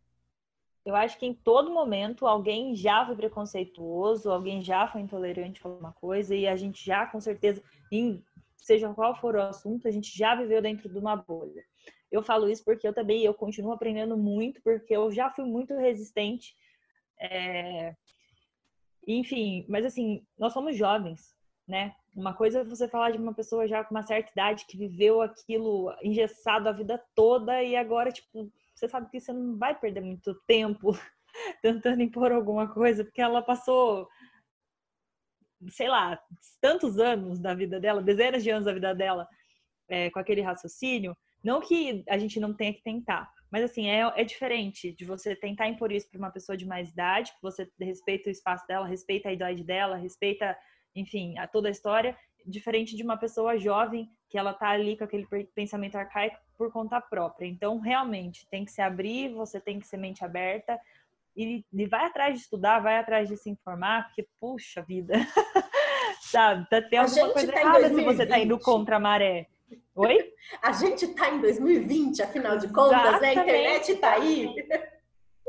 [0.85, 5.69] Eu acho que em todo momento alguém já foi preconceituoso, alguém já foi intolerante a
[5.69, 8.25] alguma coisa, e a gente já, com certeza, em,
[8.57, 11.65] seja qual for o assunto, a gente já viveu dentro de uma bolha.
[12.11, 15.75] Eu falo isso porque eu também eu continuo aprendendo muito, porque eu já fui muito
[15.75, 16.55] resistente.
[17.19, 17.95] É...
[19.07, 21.35] Enfim, mas assim, nós somos jovens,
[21.67, 21.95] né?
[22.15, 25.23] Uma coisa é você falar de uma pessoa já com uma certa idade que viveu
[25.23, 30.03] aquilo engessado a vida toda e agora, tipo, você sabe que você não vai perder
[30.03, 30.93] muito tempo
[31.63, 34.07] tentando impor alguma coisa, porque ela passou,
[35.71, 36.21] sei lá,
[36.61, 39.27] tantos anos da vida dela, dezenas de anos da vida dela,
[39.89, 44.01] é, com aquele raciocínio, não que a gente não tenha que tentar, mas assim, é,
[44.17, 47.69] é diferente de você tentar impor isso para uma pessoa de mais idade, que você
[47.81, 50.57] respeita o espaço dela, respeita a idade dela, respeita,
[50.95, 52.17] enfim, a toda a história,
[52.47, 57.01] diferente de uma pessoa jovem que ela tá ali com aquele pensamento arcaico por conta
[57.01, 57.47] própria.
[57.47, 60.79] Então, realmente, tem que se abrir, você tem que ser mente aberta
[61.37, 65.15] e, e vai atrás de estudar, vai atrás de se informar, porque, puxa vida,
[66.21, 66.69] sabe?
[66.69, 69.49] Tá, tem alguma coisa tá errada se você tá indo contra a maré.
[69.95, 70.33] Oi?
[70.63, 73.21] A gente está em 2020, afinal de contas, Exatamente.
[73.23, 73.29] né?
[73.29, 74.55] A internet está aí.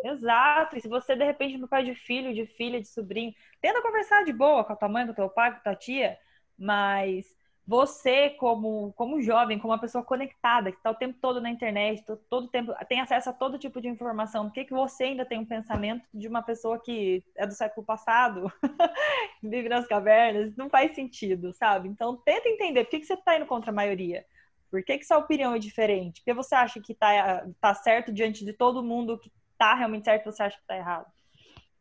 [0.04, 0.78] Exato.
[0.78, 4.24] E se você, de repente, no pai de filho, de filha, de sobrinho, tenta conversar
[4.26, 6.18] de boa com a tua mãe, com o teu pai, com a tua tia,
[6.58, 7.26] mas
[7.66, 12.04] você, como, como jovem, como uma pessoa conectada, que está o tempo todo na internet,
[12.30, 15.40] todo tempo tem acesso a todo tipo de informação, por que, que você ainda tem
[15.40, 18.52] um pensamento de uma pessoa que é do século passado,
[19.42, 20.54] vive nas cavernas?
[20.58, 21.88] Não faz sentido, sabe?
[21.88, 24.26] Então, tenta entender por que, que você está indo contra a maioria.
[24.70, 26.20] Por que, que sua opinião é diferente?
[26.20, 29.32] Por que você acha que está tá certo diante de todo mundo que
[29.64, 31.06] está realmente certo você acha que está errado?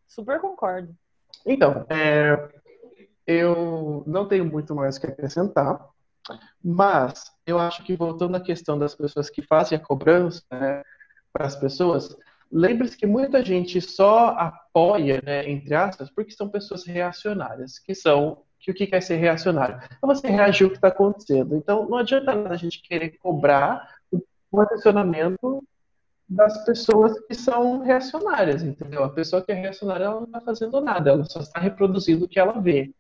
[0.06, 0.94] Super concordo.
[1.44, 2.48] Então, é,
[3.26, 5.84] eu não tenho muito mais o que acrescentar,
[6.62, 10.82] mas eu acho que voltando à questão das pessoas que fazem a cobrança né,
[11.32, 12.16] para as pessoas,
[12.50, 18.44] lembre-se que muita gente só apoia, né, entre aspas, porque são pessoas reacionárias, que são
[18.60, 19.76] que o que quer ser reacionário?
[19.76, 21.56] É você reagir ao que está acontecendo.
[21.56, 23.98] Então, não adianta a gente querer cobrar
[24.52, 25.64] o atencionamento
[26.28, 29.04] das pessoas que são reacionárias, entendeu?
[29.04, 32.28] A pessoa que é reacionária, ela não está fazendo nada, ela só está reproduzindo o
[32.28, 32.92] que ela vê.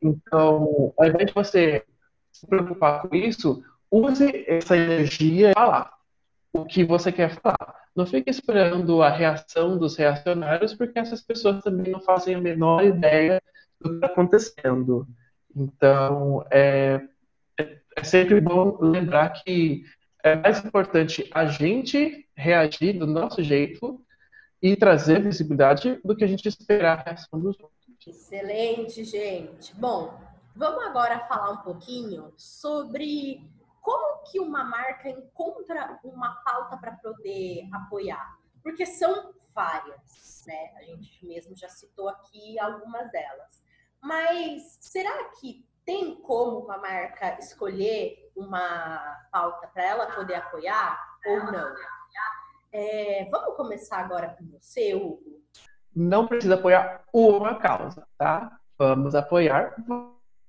[0.00, 1.84] Então, ao invés de você
[2.32, 5.92] se preocupar com isso, use essa energia e falar
[6.52, 7.82] o que você quer falar.
[7.94, 12.84] Não fique esperando a reação dos reacionários, porque essas pessoas também não fazem a menor
[12.84, 13.40] ideia
[13.80, 15.06] do que está acontecendo.
[15.54, 17.00] Então, é,
[17.58, 19.84] é, é sempre bom lembrar que
[20.22, 24.04] é mais importante a gente reagir do nosso jeito
[24.62, 27.82] e trazer visibilidade do que a gente esperar a reação dos outros.
[28.06, 29.74] Excelente, gente.
[29.74, 30.18] Bom,
[30.54, 33.44] vamos agora falar um pouquinho sobre
[33.80, 38.38] como que uma marca encontra uma pauta para poder apoiar.
[38.62, 40.72] Porque são várias, né?
[40.76, 43.62] A gente mesmo já citou aqui algumas delas.
[44.00, 51.52] Mas será que tem como uma marca escolher uma pauta para ela poder apoiar ou
[51.52, 51.74] não?
[52.72, 55.42] É, vamos começar agora com você, Hugo.
[55.94, 58.58] Não precisa apoiar uma causa, tá?
[58.78, 59.74] Vamos apoiar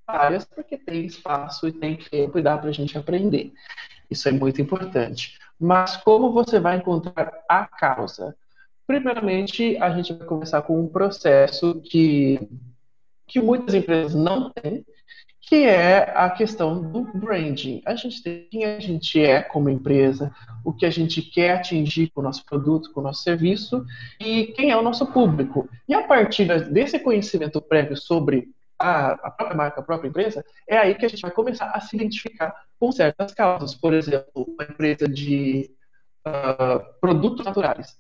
[0.08, 3.54] várias, porque tem espaço e tem tempo e dá para a gente aprender.
[4.10, 5.38] Isso é muito importante.
[5.60, 8.36] Mas como você vai encontrar a causa?
[8.88, 12.50] Primeiramente, a gente vai começar com um processo que,
[13.28, 14.86] que muitas empresas não têm,
[15.46, 17.82] que é a questão do branding.
[17.86, 20.34] A gente tem quem a gente é como empresa,
[20.64, 23.86] o que a gente quer atingir com o nosso produto, com o nosso serviço
[24.20, 25.70] e quem é o nosso público.
[25.88, 30.78] E a partir desse conhecimento prévio sobre a, a própria marca, a própria empresa, é
[30.78, 33.76] aí que a gente vai começar a se identificar com certas causas.
[33.76, 35.70] Por exemplo, uma empresa de
[36.26, 37.98] uh, produtos naturais.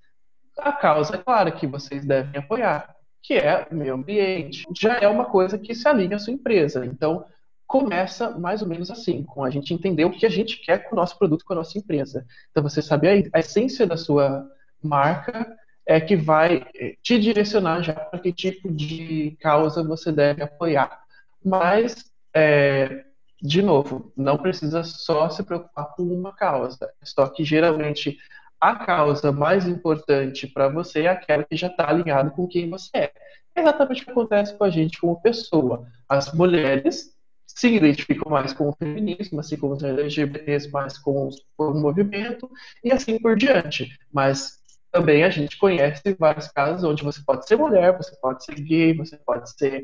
[0.57, 2.92] A causa, é clara, que vocês devem apoiar
[3.23, 6.85] que é meio ambiente, já é uma coisa que se alinha à sua empresa.
[6.85, 7.25] Então,
[7.65, 10.93] começa mais ou menos assim, com a gente entender o que a gente quer com
[10.93, 12.25] o nosso produto, com a nossa empresa.
[12.51, 14.45] Então, você saber a, essência da sua
[14.83, 20.43] marca é que vai eh, te direcionar já para que tipo de causa você deve
[20.43, 21.01] apoiar.
[21.43, 23.05] Mas, é,
[23.41, 26.91] de novo, não precisa só se preocupar com uma causa.
[27.01, 28.17] Só que geralmente
[28.63, 32.89] a causa mais importante para você é aquela que já está alinhada com quem você
[32.93, 33.11] é.
[33.53, 35.85] É exatamente o que acontece com a gente como pessoa.
[36.07, 37.13] As mulheres
[37.45, 42.49] se identificam mais com o feminismo, assim como os LGBTs mais com, o movimento,
[42.81, 43.95] e assim por diante.
[44.11, 44.59] Mas
[44.91, 48.95] também a gente conhece vários casos onde você pode ser mulher, você pode ser gay,
[48.95, 49.83] você pode ser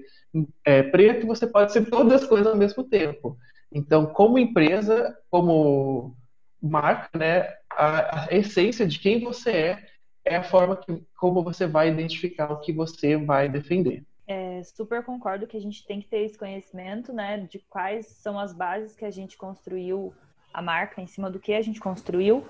[0.63, 3.37] é, preto, você pode ser todas as coisas ao mesmo tempo.
[3.71, 6.15] Então, como empresa, como
[6.61, 9.89] marca, né, a, a, essência de quem você é
[10.25, 14.03] é a forma que, como você vai identificar o que você vai defender.
[14.27, 18.37] É, super concordo que a gente tem que ter esse conhecimento, né, de quais são
[18.37, 20.13] as bases que a gente construiu
[20.53, 22.45] a marca, em cima do que a gente construiu.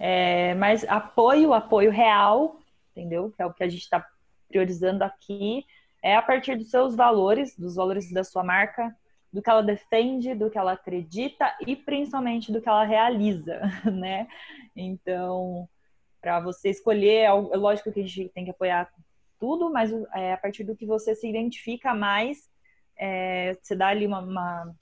[0.00, 2.56] É, mas apoio, apoio real,
[2.90, 3.30] entendeu?
[3.30, 4.04] Que é o que a gente está
[4.48, 5.64] priorizando aqui,
[6.02, 8.94] é a partir dos seus valores, dos valores da sua marca,
[9.32, 13.60] do que ela defende, do que ela acredita e principalmente do que ela realiza,
[13.90, 14.28] né?
[14.76, 15.68] Então,
[16.20, 18.92] para você escolher, é, é lógico que a gente tem que apoiar
[19.40, 22.50] tudo, mas é, a partir do que você se identifica mais,
[22.96, 24.74] é, você dá ali uma, uma,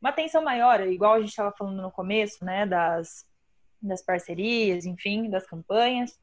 [0.00, 2.66] uma atenção maior, igual a gente estava falando no começo, né?
[2.66, 3.26] Das,
[3.80, 6.18] das parcerias, enfim, das campanhas.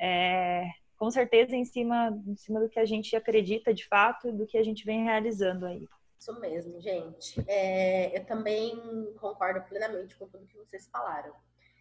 [0.00, 4.46] É, com certeza em cima, em cima do que a gente acredita de fato, do
[4.46, 5.86] que a gente vem realizando aí.
[6.18, 7.42] Isso mesmo, gente.
[7.46, 11.32] É, eu também concordo plenamente com tudo que vocês falaram.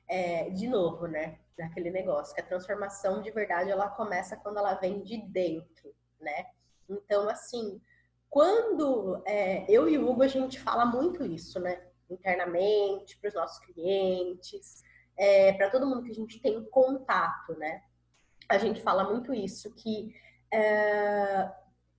[0.07, 1.39] É, de novo, né?
[1.57, 6.45] Naquele negócio, que a transformação de verdade ela começa quando ela vem de dentro, né?
[6.87, 7.81] Então, assim,
[8.29, 11.85] quando é, eu e o Hugo a gente fala muito isso, né?
[12.09, 14.83] Internamente, para os nossos clientes,
[15.17, 17.81] é, para todo mundo que a gente tem contato, né?
[18.47, 20.13] A gente fala muito isso, que
[20.53, 21.51] é,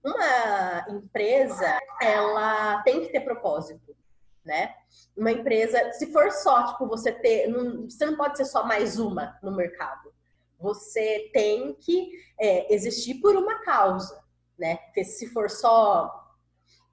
[0.09, 3.97] uma empresa, ela tem que ter propósito,
[4.45, 4.75] né?
[5.17, 8.99] Uma empresa, se for só, tipo, você ter, não, você não pode ser só mais
[8.99, 10.13] uma no mercado.
[10.59, 14.23] Você tem que é, existir por uma causa,
[14.59, 14.77] né?
[14.77, 16.13] Porque se for só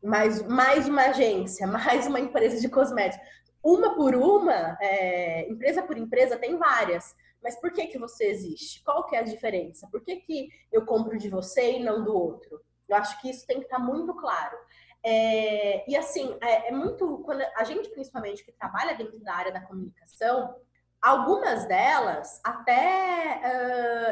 [0.03, 3.27] mais, mais uma agência, mais uma empresa de cosméticos,
[3.63, 7.15] uma por uma, é, empresa por empresa, tem várias.
[7.41, 8.83] Mas por que que você existe?
[8.83, 9.87] Qual que é a diferença?
[9.91, 12.59] Por que que eu compro de você e não do outro?
[12.87, 14.57] Eu acho que isso tem que estar muito claro.
[15.03, 17.19] É, e assim, é, é, muito.
[17.19, 20.55] Quando a gente, principalmente, que trabalha dentro da área da comunicação,
[21.01, 23.39] algumas delas até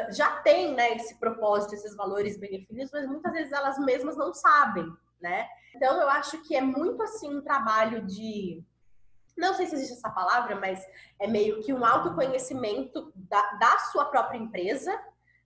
[0.08, 4.16] uh, já têm né, esse propósito, esses valores bem definidos, mas muitas vezes elas mesmas
[4.16, 4.86] não sabem,
[5.20, 5.48] né?
[5.74, 8.62] Então eu acho que é muito assim um trabalho de
[9.36, 10.86] não sei se existe essa palavra, mas
[11.18, 14.96] é meio que um autoconhecimento da, da sua própria empresa,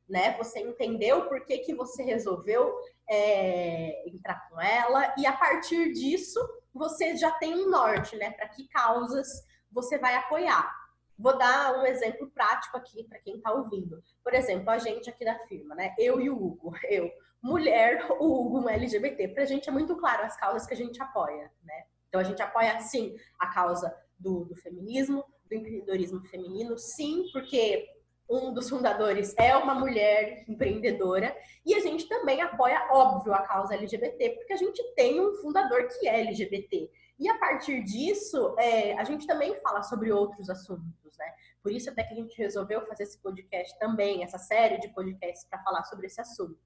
[0.09, 0.37] né?
[0.39, 2.75] Você entendeu por que, que você resolveu
[3.09, 6.41] é, entrar com ela, e a partir disso
[6.73, 8.31] você já tem um norte, né?
[8.31, 9.29] Para que causas
[9.71, 10.73] você vai apoiar.
[11.19, 14.01] Vou dar um exemplo prático aqui para quem está ouvindo.
[14.23, 15.95] Por exemplo, a gente aqui da firma, né?
[15.99, 16.73] Eu e o Hugo.
[16.85, 17.11] Eu,
[17.43, 19.29] mulher, o Hugo, um LGBT.
[19.29, 21.85] Para a gente é muito claro as causas que a gente apoia, né?
[22.09, 27.87] Então a gente apoia sim a causa do, do feminismo, do empreendedorismo feminino, sim, porque
[28.29, 33.75] um dos fundadores é uma mulher empreendedora e a gente também apoia, óbvio, a causa
[33.75, 36.91] LGBT, porque a gente tem um fundador que é LGBT.
[37.19, 41.33] E a partir disso, é, a gente também fala sobre outros assuntos, né?
[41.63, 45.45] Por isso até que a gente resolveu fazer esse podcast também, essa série de podcasts
[45.49, 46.59] para falar sobre esse assunto.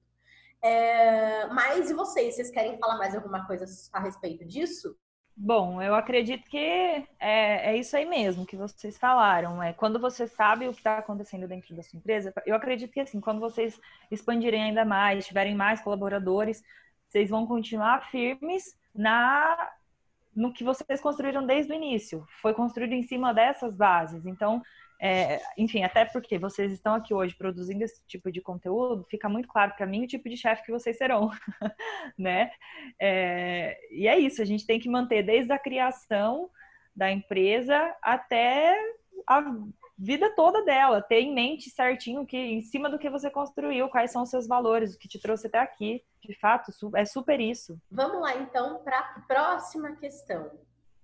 [0.61, 2.35] É, mas e vocês?
[2.35, 4.95] Vocês querem falar mais alguma coisa a respeito disso?
[5.35, 9.61] Bom, eu acredito que é, é isso aí mesmo que vocês falaram.
[9.61, 12.99] É quando você sabe o que está acontecendo dentro da sua empresa, eu acredito que
[12.99, 13.79] assim, quando vocês
[14.11, 16.63] expandirem ainda mais, tiverem mais colaboradores,
[17.07, 19.71] vocês vão continuar firmes na
[20.35, 22.25] no que vocês construíram desde o início.
[22.41, 24.25] Foi construído em cima dessas bases.
[24.25, 24.61] Então,
[25.01, 29.47] é, enfim, até porque vocês estão aqui hoje produzindo esse tipo de conteúdo, fica muito
[29.47, 31.29] claro para mim o tipo de chefe que vocês serão,
[32.17, 32.51] né?
[32.99, 36.49] É, e é isso, a gente tem que manter desde a criação
[36.95, 38.77] da empresa até
[39.27, 39.43] a
[39.97, 44.11] vida toda dela, ter em mente certinho que em cima do que você construiu, quais
[44.11, 46.03] são os seus valores, o que te trouxe até aqui.
[46.21, 47.77] De fato, é super isso.
[47.91, 50.51] Vamos lá então para a próxima questão.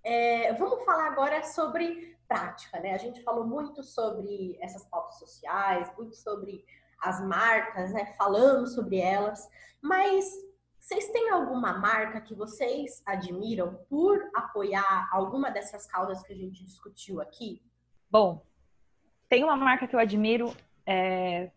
[0.04, 2.94] É, vamos falar agora sobre prática, né?
[2.94, 6.64] A gente falou muito sobre essas pautas sociais, muito sobre
[7.02, 8.14] as marcas, né?
[8.18, 9.50] Falando sobre elas,
[9.82, 10.32] mas
[10.80, 16.64] vocês têm alguma marca que vocês admiram por apoiar alguma dessas causas que a gente
[16.64, 17.62] discutiu aqui?
[18.10, 18.46] Bom,
[19.28, 20.56] tem uma marca que eu admiro
[20.86, 21.52] é,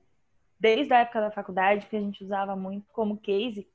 [0.59, 3.67] desde a época da faculdade, que a gente usava muito como case,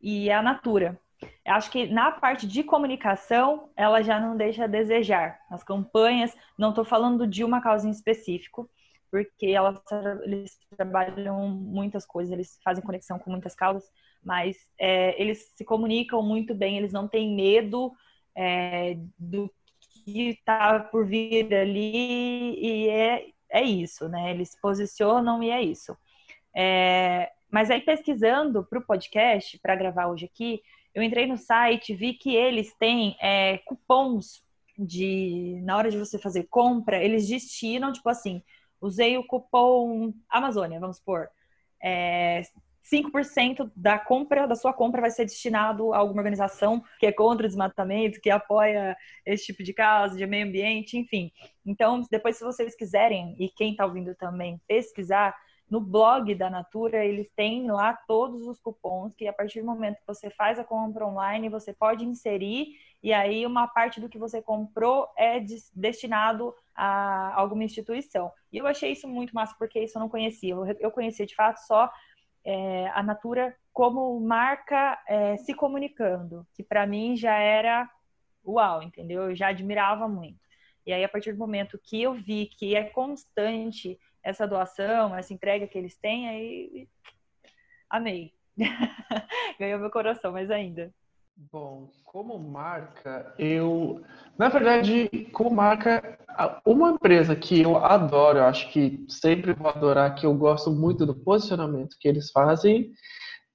[0.00, 1.00] e é a Natura.
[1.44, 5.38] Acho que na parte de comunicação, ela já não deixa a desejar.
[5.50, 8.68] As campanhas, não estou falando de uma causa em específico,
[9.10, 9.80] porque elas,
[10.24, 13.88] eles trabalham muitas coisas, eles fazem conexão com muitas causas,
[14.22, 17.92] mas é, eles se comunicam muito bem, eles não têm medo
[18.34, 19.48] é, do
[19.80, 24.30] que está por vir ali, e é, é isso, né?
[24.30, 25.96] Eles se posicionam e é isso.
[26.54, 30.60] É, mas aí, pesquisando para o podcast, para gravar hoje aqui,
[30.94, 34.42] eu entrei no site, vi que eles têm é, cupons
[34.78, 38.42] de na hora de você fazer compra, eles destinam, tipo assim,
[38.80, 41.28] usei o cupom Amazônia, vamos supor.
[41.82, 42.42] É,
[42.84, 47.46] 5% da compra, da sua compra, vai ser destinado a alguma organização que é contra
[47.46, 51.32] o desmatamento, que apoia esse tipo de causa, de meio ambiente, enfim.
[51.64, 55.34] Então, depois, se vocês quiserem, e quem está ouvindo também, pesquisar,
[55.74, 59.98] no blog da Natura, eles têm lá todos os cupons que a partir do momento
[59.98, 64.16] que você faz a compra online, você pode inserir e aí uma parte do que
[64.16, 65.44] você comprou é
[65.74, 68.30] destinado a alguma instituição.
[68.52, 70.54] E eu achei isso muito massa porque isso eu não conhecia.
[70.78, 71.90] Eu conhecia de fato só
[72.44, 77.90] é, a Natura como marca é, se comunicando, que para mim já era
[78.46, 79.24] uau, entendeu?
[79.24, 80.38] Eu já admirava muito.
[80.86, 85.34] E aí, a partir do momento que eu vi que é constante essa doação, essa
[85.34, 86.88] entrega que eles têm, aí
[87.90, 88.32] amei.
[89.60, 90.92] Ganhou meu coração, mas ainda.
[91.36, 94.02] Bom, como marca, eu.
[94.38, 96.16] Na verdade, como marca,
[96.64, 101.04] uma empresa que eu adoro, eu acho que sempre vou adorar, que eu gosto muito
[101.04, 102.92] do posicionamento que eles fazem,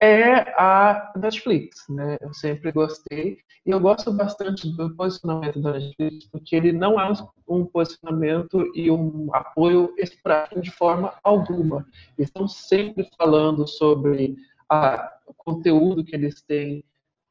[0.01, 2.17] é a Netflix, né?
[2.21, 7.11] Eu sempre gostei e eu gosto bastante do posicionamento da Netflix porque ele não é
[7.47, 11.85] um posicionamento e um apoio esporádico de forma alguma.
[12.17, 14.37] Eles estão sempre falando sobre
[14.69, 16.83] a, o conteúdo que eles têm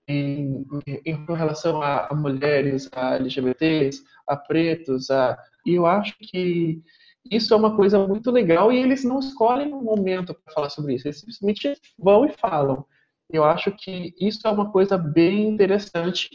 [0.07, 0.67] em,
[1.05, 6.83] em relação a, a mulheres, a LGBTs, a pretos, a, e eu acho que
[7.31, 10.95] isso é uma coisa muito legal e eles não escolhem um momento para falar sobre
[10.95, 12.85] isso, eles simplesmente vão e falam.
[13.31, 16.31] Eu acho que isso é uma coisa bem interessante.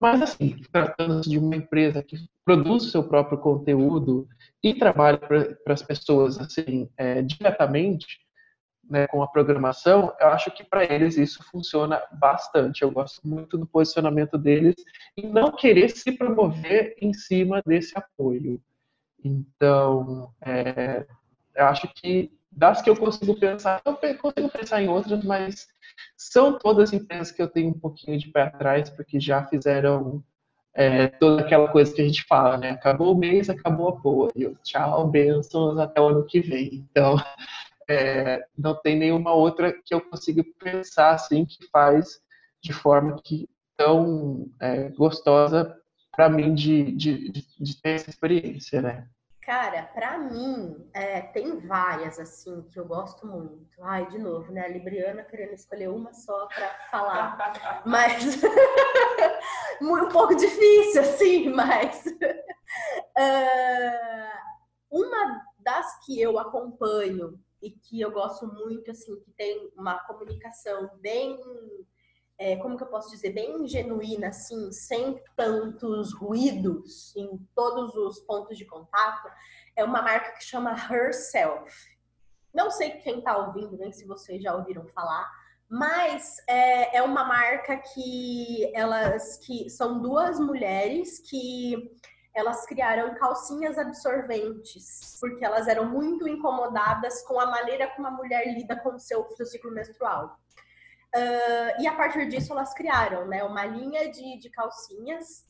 [0.00, 4.26] Mas, assim, tratando-se de uma empresa que produz o seu próprio conteúdo
[4.62, 8.18] e trabalha para as pessoas, assim, é, diretamente,
[8.88, 12.82] né, com a programação, eu acho que para eles isso funciona bastante.
[12.82, 14.74] Eu gosto muito do posicionamento deles
[15.16, 18.60] e não querer se promover em cima desse apoio.
[19.24, 21.06] Então, é,
[21.54, 25.66] eu acho que das que eu consigo pensar, eu consigo pensar em outras, mas
[26.16, 30.22] são todas empresas que eu tenho um pouquinho de pé atrás, porque já fizeram
[30.74, 32.70] é, toda aquela coisa que a gente fala, né?
[32.70, 34.30] Acabou o mês, acabou a boa.
[34.34, 36.86] E eu, tchau, bênçãos, até o ano que vem.
[36.90, 37.16] Então,
[37.88, 42.20] é, não tem nenhuma outra que eu consiga pensar assim que faz
[42.62, 45.76] de forma que tão é, gostosa
[46.14, 49.08] para mim de, de, de, ter essa experiência, né?
[49.42, 53.66] Cara, para mim, é, tem várias, assim, que eu gosto muito.
[53.80, 54.64] Ai, de novo, né?
[54.64, 57.82] A Libriana querendo escolher uma só para falar.
[57.84, 58.40] Mas.
[59.82, 62.04] um pouco difícil, assim, mas.
[62.06, 62.22] uh,
[64.88, 70.88] uma das que eu acompanho e que eu gosto muito, assim, que tem uma comunicação
[71.00, 71.36] bem,
[72.42, 78.18] é, como que eu posso dizer, bem genuína, assim, sem tantos ruídos em todos os
[78.20, 79.30] pontos de contato,
[79.76, 81.72] é uma marca que chama Herself.
[82.52, 85.30] Não sei quem está ouvindo, nem se vocês já ouviram falar,
[85.70, 91.96] mas é, é uma marca que elas que são duas mulheres que
[92.34, 98.52] elas criaram calcinhas absorventes, porque elas eram muito incomodadas com a maneira como a mulher
[98.52, 100.36] lida com o seu, seu ciclo menstrual.
[101.14, 105.44] Uh, e a partir disso elas criaram né, uma linha de, de calcinhas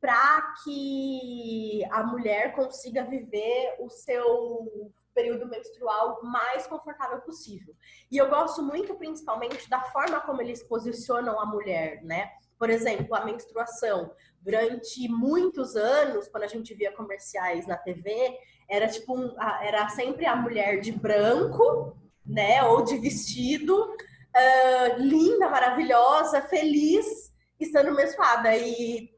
[0.00, 7.74] para que a mulher consiga viver o seu período menstrual mais confortável possível.
[8.08, 12.30] E eu gosto muito, principalmente, da forma como eles posicionam a mulher, né?
[12.56, 14.12] Por exemplo, a menstruação.
[14.40, 18.38] Durante muitos anos, quando a gente via comerciais na TV,
[18.70, 23.96] era tipo um, era sempre a mulher de branco, né, ou de vestido,
[24.36, 28.56] uh, linda, maravilhosa, feliz, estando menstruada.
[28.56, 29.10] E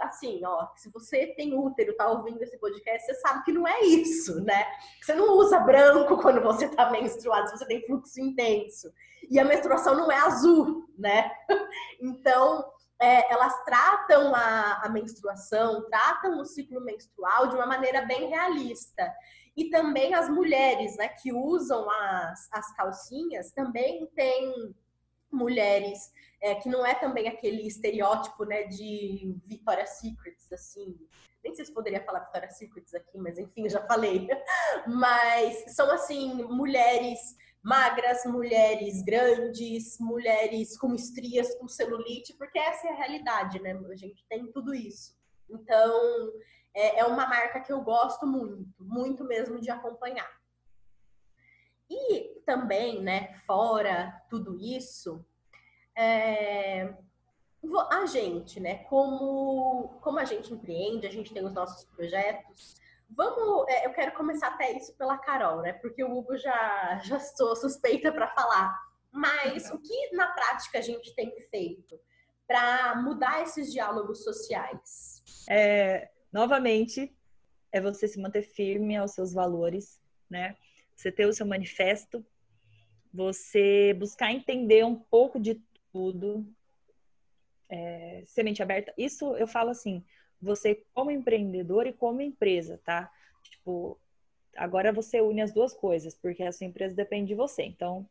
[0.00, 3.80] assim, ó, se você tem útero, tá ouvindo esse podcast, você sabe que não é
[3.80, 4.66] isso, né?
[5.02, 8.92] Você não usa branco quando você tá menstruado, se você tem fluxo intenso.
[9.28, 11.30] E a menstruação não é azul, né?
[12.02, 12.64] Então,
[13.00, 19.10] é, elas tratam a, a, menstruação, tratam o ciclo menstrual de uma maneira bem realista.
[19.56, 24.74] E também as mulheres né, que usam as, as calcinhas, também tem
[25.30, 30.96] mulheres é, que não é também aquele estereótipo né, de Victoria's Secrets, assim.
[31.44, 34.28] Nem sei se poderia falar Victoria's Secrets aqui, mas enfim, já falei.
[34.86, 37.18] Mas são, assim, mulheres
[37.62, 43.78] magras, mulheres grandes, mulheres com estrias, com celulite, porque essa é a realidade, né?
[43.90, 45.14] A gente tem tudo isso.
[45.48, 46.32] Então,
[46.74, 50.30] é, é uma marca que eu gosto muito, muito mesmo de acompanhar.
[51.88, 55.24] E também, né, fora tudo isso,
[55.96, 56.94] é,
[57.90, 62.80] a gente, né, como, como a gente empreende, a gente tem os nossos projetos,
[63.16, 65.72] Vamos, é, eu quero começar até isso pela Carol, né?
[65.72, 68.72] Porque o Hugo já, já sou suspeita para falar.
[69.10, 71.98] Mas o que na prática a gente tem feito
[72.46, 75.22] para mudar esses diálogos sociais?
[75.48, 77.12] É, novamente,
[77.72, 80.56] é você se manter firme aos seus valores, né?
[80.94, 82.24] Você ter o seu manifesto,
[83.12, 85.60] você buscar entender um pouco de
[85.92, 86.46] tudo,
[87.68, 88.92] é, semente aberta.
[88.96, 90.04] Isso eu falo assim,
[90.40, 93.10] você como empreendedor e como empresa, tá?
[93.42, 93.98] Tipo,
[94.56, 97.62] agora você une as duas coisas, porque a sua empresa depende de você.
[97.62, 98.08] Então,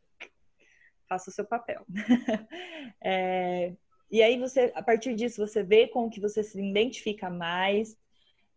[1.08, 1.84] faça o seu papel.
[3.02, 3.72] é,
[4.10, 7.96] e aí você, a partir disso, você vê com o que você se identifica mais,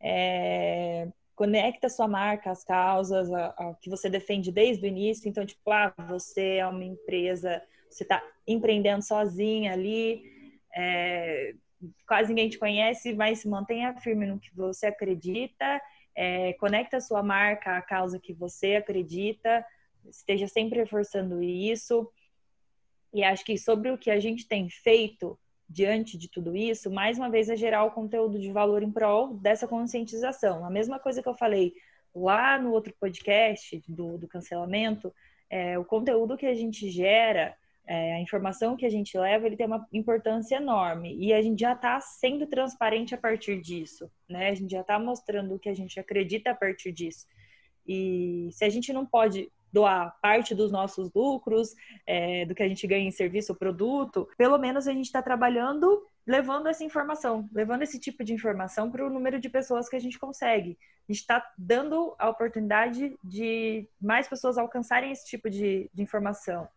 [0.03, 5.29] é, conecta a sua marca às causas a, a, que você defende desde o início.
[5.29, 10.21] Então, tipo, ah, você é uma empresa, você está empreendendo sozinha ali,
[10.75, 11.55] é,
[12.07, 15.81] quase ninguém te conhece, mas se mantenha firme no que você acredita,
[16.15, 19.65] é, conecta a sua marca à causa que você acredita,
[20.09, 22.11] esteja sempre reforçando isso.
[23.13, 25.39] E acho que sobre o que a gente tem feito
[25.73, 29.33] diante de tudo isso, mais uma vez é gerar o conteúdo de valor em prol
[29.33, 30.63] dessa conscientização.
[30.63, 31.73] A mesma coisa que eu falei
[32.13, 35.11] lá no outro podcast do, do cancelamento,
[35.49, 39.57] é, o conteúdo que a gente gera é, a informação que a gente leva ele
[39.57, 44.49] tem uma importância enorme e a gente já está sendo transparente a partir disso, né?
[44.49, 47.25] A gente já está mostrando o que a gente acredita a partir disso.
[47.85, 51.73] E se a gente não pode doar parte dos nossos lucros,
[52.05, 55.21] é, do que a gente ganha em serviço ou produto, pelo menos a gente está
[55.21, 59.95] trabalhando levando essa informação, levando esse tipo de informação para o número de pessoas que
[59.95, 60.77] a gente consegue.
[61.07, 66.67] A gente está dando a oportunidade de mais pessoas alcançarem esse tipo de, de informação.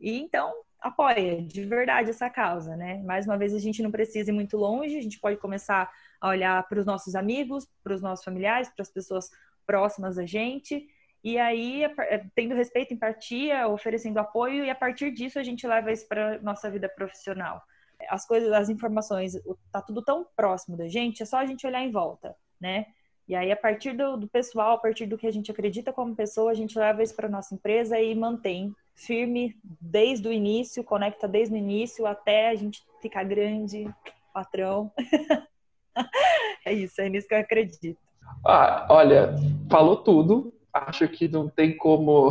[0.00, 3.02] E então, apoia de verdade essa causa, né?
[3.02, 6.28] Mais uma vez, a gente não precisa ir muito longe, a gente pode começar a
[6.28, 9.30] olhar para os nossos amigos, para os nossos familiares, para as pessoas
[9.66, 10.88] próximas a gente,
[11.22, 15.92] e aí, é, tendo respeito, empatia, oferecendo apoio, e a partir disso a gente leva
[15.92, 17.62] isso para nossa vida profissional.
[18.08, 19.34] As coisas, as informações,
[19.70, 22.86] tá tudo tão próximo da gente, é só a gente olhar em volta, né?
[23.28, 26.16] E aí, a partir do, do pessoal, a partir do que a gente acredita como
[26.16, 31.28] pessoa, a gente leva isso para nossa empresa e mantém firme desde o início, conecta
[31.28, 33.88] desde o início até a gente ficar grande,
[34.34, 34.90] patrão.
[36.66, 38.00] é isso, é nisso que eu acredito.
[38.44, 39.34] Ah, olha,
[39.70, 40.52] falou tudo.
[40.72, 42.30] Acho que não tem como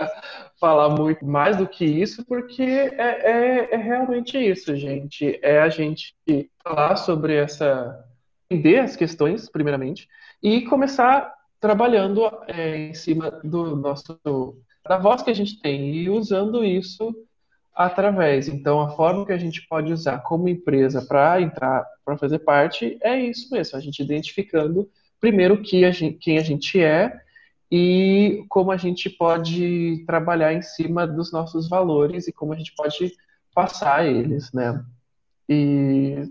[0.60, 5.38] falar muito mais do que isso, porque é, é, é, realmente isso, gente.
[5.42, 6.14] É a gente
[6.62, 8.04] falar sobre essa.
[8.50, 10.08] entender as questões, primeiramente,
[10.42, 14.18] e começar trabalhando é, em cima do nosso
[14.86, 17.14] da voz que a gente tem e usando isso
[17.74, 18.48] através.
[18.48, 22.98] Então, a forma que a gente pode usar como empresa para entrar, para fazer parte,
[23.02, 27.20] é isso mesmo, a gente identificando primeiro que a gente, quem a gente é
[27.70, 32.74] e como a gente pode trabalhar em cima dos nossos valores e como a gente
[32.74, 33.12] pode
[33.54, 34.84] passar eles, né?
[35.48, 36.30] E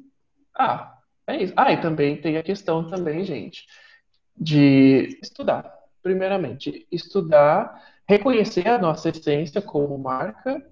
[0.57, 1.53] ah, é isso.
[1.55, 3.65] Ah, e também tem a questão também, gente,
[4.35, 5.71] de estudar.
[6.01, 10.65] Primeiramente, estudar, reconhecer a nossa essência como marca,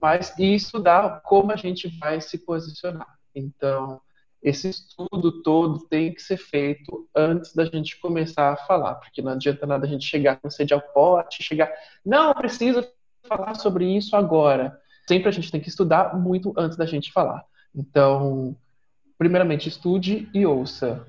[0.00, 3.18] mas e estudar como a gente vai se posicionar.
[3.34, 4.00] Então,
[4.44, 9.32] esse estudo todo tem que ser feito antes da gente começar a falar, porque não
[9.32, 11.72] adianta nada a gente chegar com sede ao pote, chegar,
[12.04, 12.86] não, preciso
[13.26, 14.78] falar sobre isso agora.
[15.08, 17.42] Sempre a gente tem que estudar muito antes da gente falar.
[17.74, 18.54] Então,
[19.16, 21.06] primeiramente, estude e ouça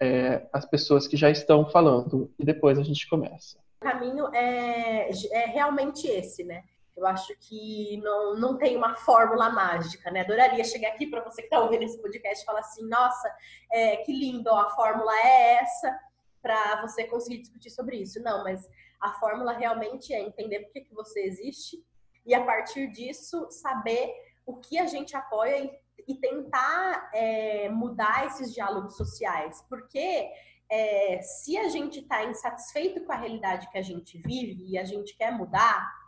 [0.00, 3.58] é, as pessoas que já estão falando, e depois a gente começa.
[3.82, 6.64] O caminho é, é realmente esse, né?
[6.96, 10.20] Eu acho que não, não tem uma fórmula mágica, né?
[10.20, 13.34] Adoraria chegar aqui para você que está ouvindo esse podcast e falar assim: nossa,
[13.72, 15.98] é, que lindo, ó, a fórmula é essa,
[16.42, 18.20] para você conseguir discutir sobre isso.
[18.22, 18.68] Não, mas
[19.00, 21.82] a fórmula realmente é entender por que, que você existe
[22.26, 24.12] e, a partir disso, saber
[24.44, 25.72] o que a gente apoia e,
[26.06, 29.64] e tentar é, mudar esses diálogos sociais.
[29.68, 30.30] Porque
[30.70, 34.84] é, se a gente está insatisfeito com a realidade que a gente vive e a
[34.84, 36.01] gente quer mudar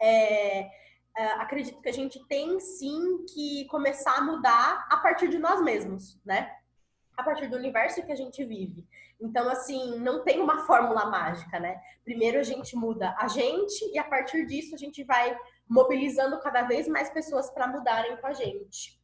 [0.00, 0.70] é,
[1.16, 5.62] é, acredito que a gente tem sim que começar a mudar a partir de nós
[5.62, 6.56] mesmos, né?
[7.16, 8.86] A partir do universo que a gente vive.
[9.20, 11.78] Então, assim, não tem uma fórmula mágica, né?
[12.04, 15.36] Primeiro a gente muda a gente e a partir disso a gente vai
[15.68, 18.98] mobilizando cada vez mais pessoas para mudarem com a gente.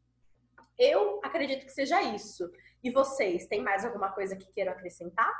[0.78, 2.50] Eu acredito que seja isso.
[2.82, 5.30] E vocês, tem mais alguma coisa que queiram acrescentar?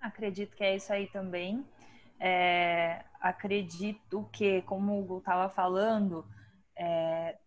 [0.00, 1.66] Acredito que é isso aí também.
[2.20, 6.26] É, acredito que, como o Hugo estava falando,
[6.76, 7.38] é,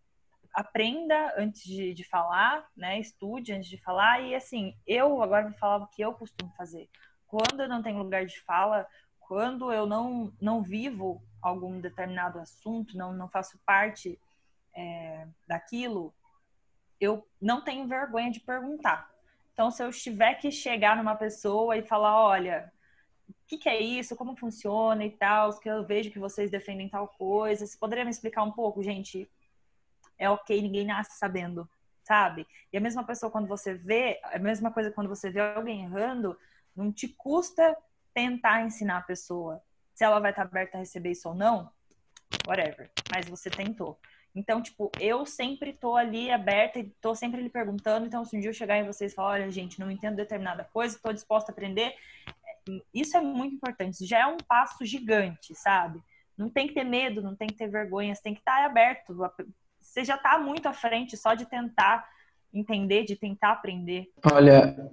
[0.53, 2.99] aprenda antes de, de, falar, né?
[2.99, 4.21] Estude antes de falar.
[4.21, 6.89] E assim, eu agora vou falar o que eu costumo fazer.
[7.27, 8.87] Quando eu não tenho lugar de fala,
[9.19, 14.19] quando eu não, não vivo algum determinado assunto, não, não faço parte
[14.75, 16.13] é, daquilo,
[16.99, 19.11] eu não tenho vergonha de perguntar.
[19.51, 22.71] Então, se eu tiver que chegar numa pessoa e falar, olha,
[23.43, 26.89] o que, que, é isso, como funciona e tal, que eu vejo que vocês defendem
[26.89, 27.65] tal coisa.
[27.65, 29.29] Você poderia me explicar um pouco, gente?
[30.17, 31.69] É ok, ninguém nasce sabendo,
[32.03, 32.47] sabe?
[32.71, 36.37] E a mesma pessoa quando você vê, a mesma coisa quando você vê alguém errando,
[36.75, 37.75] não te custa
[38.13, 39.61] tentar ensinar a pessoa.
[39.93, 41.71] Se ela vai estar aberta a receber isso ou não,
[42.47, 42.89] whatever.
[43.11, 43.99] Mas você tentou.
[44.35, 48.05] Então, tipo, eu sempre tô ali aberta e tô sempre lhe perguntando.
[48.05, 50.63] Então, se um dia eu chegar em vocês e falar, olha, gente, não entendo determinada
[50.63, 51.95] coisa, tô disposta a aprender,
[52.93, 54.05] isso é muito importante.
[54.05, 56.01] Já é um passo gigante, sabe?
[56.37, 59.15] Não tem que ter medo, não tem que ter vergonha, você tem que estar aberto.
[59.79, 62.07] Você já está muito à frente só de tentar
[62.53, 64.11] entender, de tentar aprender.
[64.31, 64.91] Olha,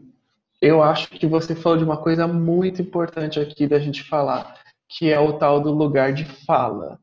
[0.61, 5.11] eu acho que você falou de uma coisa muito importante aqui da gente falar, que
[5.11, 6.99] é o tal do lugar de fala.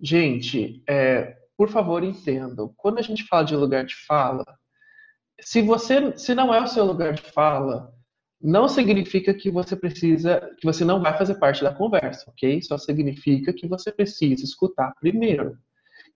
[0.00, 2.72] Gente, é, por favor, entendam.
[2.76, 4.44] Quando a gente fala de lugar de fala,
[5.40, 7.94] se você, se não é o seu lugar de fala,
[8.40, 12.60] não significa que você precisa, que você não vai fazer parte da conversa, ok?
[12.62, 15.56] Só significa que você precisa escutar primeiro.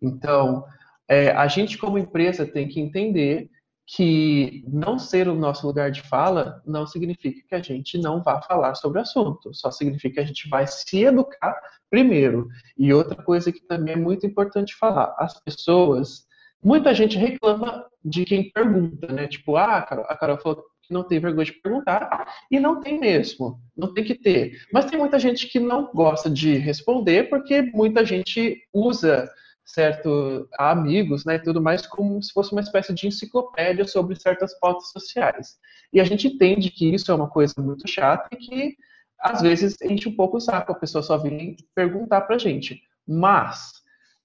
[0.01, 0.65] Então,
[1.09, 3.51] é, a gente como empresa tem que entender
[3.93, 8.41] que não ser o nosso lugar de fala não significa que a gente não vá
[8.41, 11.61] falar sobre o assunto, só significa que a gente vai se educar
[11.91, 12.49] primeiro.
[12.79, 16.29] E outra coisa que também é muito importante falar: as pessoas.
[16.63, 19.27] Muita gente reclama de quem pergunta, né?
[19.27, 23.61] Tipo, ah, a Carol falou que não tem vergonha de perguntar, e não tem mesmo,
[23.77, 24.61] não tem que ter.
[24.73, 29.31] Mas tem muita gente que não gosta de responder porque muita gente usa
[29.65, 34.91] certo amigos, né, tudo mais como se fosse uma espécie de enciclopédia sobre certas pautas
[34.91, 35.59] sociais.
[35.93, 38.77] E a gente entende que isso é uma coisa muito chata e que
[39.21, 42.81] às vezes enche um pouco o saco, a pessoa só vem perguntar para gente.
[43.07, 43.71] Mas,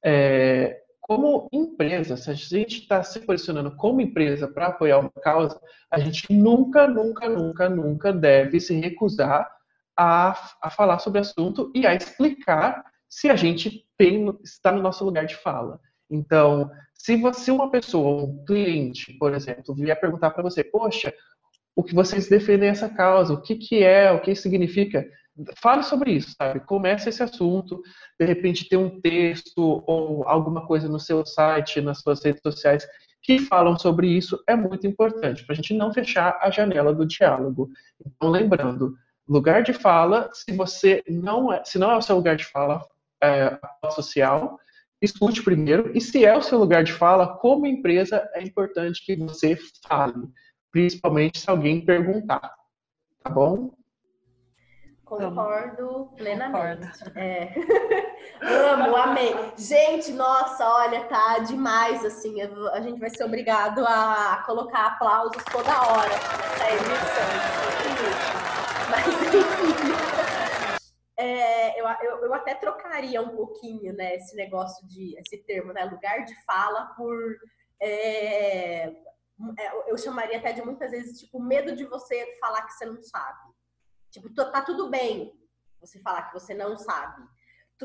[0.03, 5.61] é, como empresa, se a gente está se posicionando como empresa para apoiar uma causa,
[5.91, 9.47] a gente nunca, nunca, nunca, nunca deve se recusar
[9.95, 14.81] a, a falar sobre o assunto e a explicar se a gente tem, está no
[14.81, 15.79] nosso lugar de fala.
[16.09, 21.13] Então, se você, uma pessoa, um cliente, por exemplo, vier perguntar para você, poxa,
[21.75, 25.05] o que vocês defendem essa causa, o que, que é, o que significa,
[25.57, 26.59] fale sobre isso, sabe?
[26.61, 27.81] Comece esse assunto,
[28.19, 32.87] de repente ter um texto ou alguma coisa no seu site, nas suas redes sociais
[33.25, 37.07] que falam sobre isso é muito importante para a gente não fechar a janela do
[37.07, 37.71] diálogo.
[38.05, 38.95] Então, lembrando,
[39.27, 42.85] lugar de fala, se você não é, se não é o seu lugar de fala,
[43.23, 43.57] é,
[43.89, 44.59] social,
[45.01, 49.15] escute primeiro, e se é o seu lugar de fala, como empresa, é importante que
[49.15, 49.57] você
[49.87, 50.29] fale,
[50.71, 52.53] principalmente se alguém perguntar,
[53.23, 53.73] tá bom?
[55.17, 57.03] Concordo plenamente.
[57.03, 57.19] Concordo.
[57.19, 57.53] É.
[58.41, 59.35] Amo, amei.
[59.57, 65.71] Gente, nossa, olha, tá demais, assim, a gente vai ser obrigado a colocar aplausos toda
[65.71, 67.55] hora nessa emissão.
[68.89, 69.95] Mas, enfim
[71.17, 75.85] é, eu, eu, eu, até trocaria um pouquinho, né, esse negócio de, esse termo, né,
[75.85, 77.17] lugar de fala por,
[77.81, 78.93] é, é
[79.87, 83.54] eu chamaria até de muitas vezes, tipo, medo de você falar que você não sabe.
[84.15, 85.37] Tipo, tá tudo bem
[85.81, 87.21] você falar que você não sabe.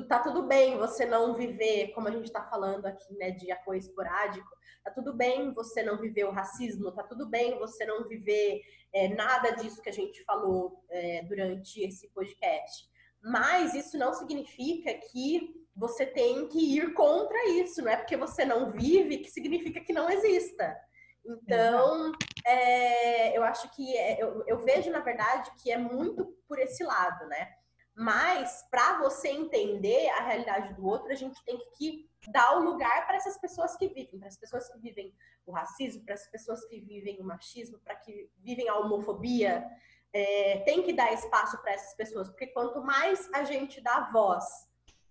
[0.09, 3.81] Tá tudo bem você não viver, como a gente tá falando aqui, né, de apoio
[3.81, 4.49] esporádico,
[4.85, 8.63] tá tudo bem você não viver o racismo, tá tudo bem você não viver
[8.93, 12.89] é, nada disso que a gente falou é, durante esse podcast.
[13.21, 18.45] Mas isso não significa que você tem que ir contra isso, não é porque você
[18.45, 20.81] não vive que significa que não exista.
[21.25, 22.13] Então,
[22.47, 26.83] é, eu acho que é, eu, eu, vejo, na verdade, que é muito por esse
[26.83, 27.55] lado, né?
[27.95, 33.07] Mas, para você entender a realidade do outro, a gente tem que dar o lugar
[33.07, 35.15] para essas pessoas que vivem, para as pessoas que vivem
[35.45, 39.67] o racismo, para as pessoas que vivem o machismo, para que vivem a homofobia,
[40.13, 44.70] é, tem que dar espaço para essas pessoas, porque quanto mais a gente dá voz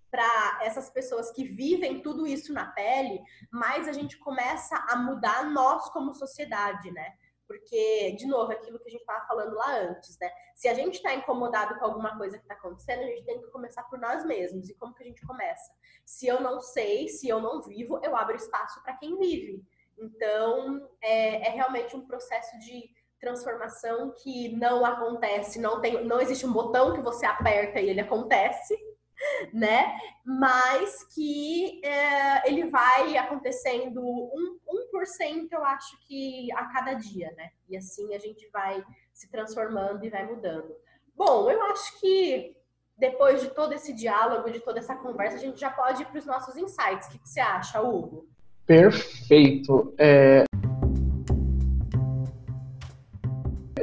[0.09, 3.21] para essas pessoas que vivem tudo isso na pele,
[3.51, 7.13] mais a gente começa a mudar nós como sociedade, né?
[7.47, 10.29] Porque, de novo, aquilo que a gente estava falando lá antes, né?
[10.53, 13.47] Se a gente está incomodado com alguma coisa que está acontecendo, a gente tem que
[13.47, 14.69] começar por nós mesmos.
[14.69, 15.71] E como que a gente começa?
[16.05, 19.63] Se eu não sei, se eu não vivo, eu abro espaço para quem vive.
[19.97, 26.45] Então, é, é realmente um processo de transformação que não acontece, não tem, não existe
[26.45, 28.77] um botão que você aperta e ele acontece,
[29.53, 29.97] né?
[30.25, 34.59] Mas que é, ele vai acontecendo um,
[34.93, 37.49] 1%, eu acho que a cada dia, né?
[37.67, 38.83] E assim a gente vai
[39.13, 40.75] se transformando e vai mudando.
[41.15, 42.55] Bom, eu acho que
[42.97, 46.19] depois de todo esse diálogo, de toda essa conversa, a gente já pode ir para
[46.19, 47.07] os nossos insights.
[47.07, 48.27] O que, que você acha, Hugo?
[48.65, 49.93] Perfeito.
[49.97, 50.43] É...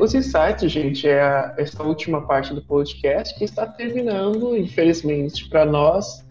[0.06, 5.66] Os insights, gente, é a, essa última parte do podcast que está terminando, infelizmente, para
[5.66, 6.24] nós,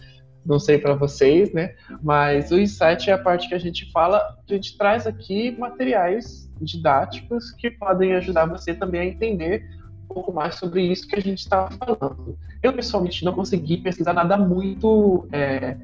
[0.45, 1.75] não sei para vocês, né?
[2.01, 6.49] Mas o insight é a parte que a gente fala, a gente traz aqui materiais
[6.61, 9.65] didáticos que podem ajudar você também a entender
[10.05, 12.39] um pouco mais sobre isso que a gente estava falando.
[12.63, 15.75] Eu, pessoalmente, não consegui pesquisar nada muito é,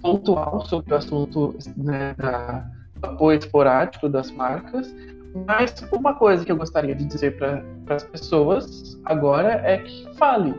[0.00, 2.66] pontual sobre o assunto né, da,
[3.02, 4.94] apoio esporádico das marcas,
[5.46, 7.62] mas uma coisa que eu gostaria de dizer para
[7.94, 10.54] as pessoas agora é que fale.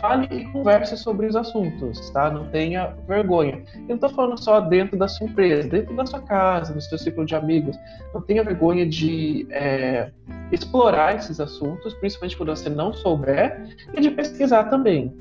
[0.00, 2.30] Fale e converse sobre os assuntos, tá?
[2.30, 3.62] Não tenha vergonha.
[3.74, 6.96] Eu não estou falando só dentro da sua empresa, dentro da sua casa, no seu
[6.96, 7.76] ciclo de amigos.
[8.14, 10.10] Não tenha vergonha de é,
[10.50, 15.14] explorar esses assuntos, principalmente quando você não souber, e de pesquisar também.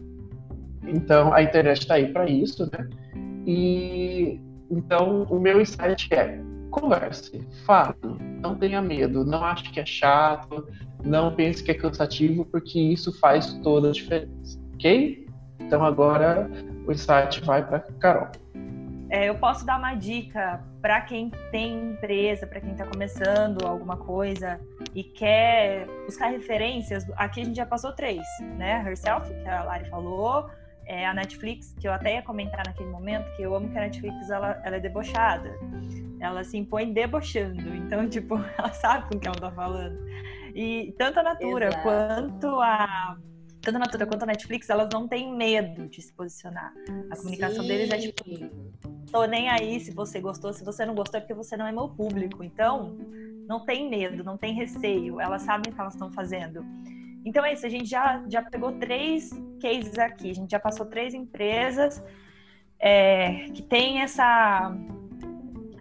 [0.87, 2.87] Então, a internet está aí para isso, né?
[3.45, 4.39] E
[4.69, 6.39] então, o meu insight é
[6.69, 7.95] converse, fale,
[8.41, 10.67] não tenha medo, não ache que é chato,
[11.03, 15.27] não pense que é cansativo, porque isso faz toda a diferença, ok?
[15.59, 16.49] Então agora
[16.85, 18.27] o insight vai para Carol.
[19.09, 23.95] é, eu posso dar uma dica para quem tem empresa, para quem está começando alguma
[23.97, 24.59] coisa
[24.95, 27.05] e quer buscar referências.
[27.15, 28.25] Aqui a gente já passou três,
[28.57, 28.83] né?
[28.85, 30.49] Herself, que a Lari falou,
[30.85, 33.81] é a Netflix, que eu até ia comentar naquele momento, que eu amo que a
[33.81, 35.57] Netflix ela, ela é debochada.
[36.19, 37.75] Ela se impõe debochando.
[37.75, 39.97] Então, tipo, ela sabe com o que ela tá falando.
[40.55, 41.83] E tanto a Natura Exato.
[41.83, 43.17] quanto a
[43.61, 46.73] tanto a Natura quanto a Netflix, elas não têm medo de se posicionar.
[47.11, 47.67] A comunicação Sim.
[47.67, 48.23] deles é tipo,
[49.11, 51.71] tô nem aí se você gostou, se você não gostou é porque você não é
[51.71, 52.43] meu público.
[52.43, 52.97] Então,
[53.47, 55.21] não tem medo, não tem receio.
[55.21, 56.65] Elas sabem o que elas estão fazendo.
[57.25, 59.29] Então é isso, a gente já, já pegou três
[59.61, 62.03] cases aqui, a gente já passou três empresas
[62.79, 64.75] é, que tem essa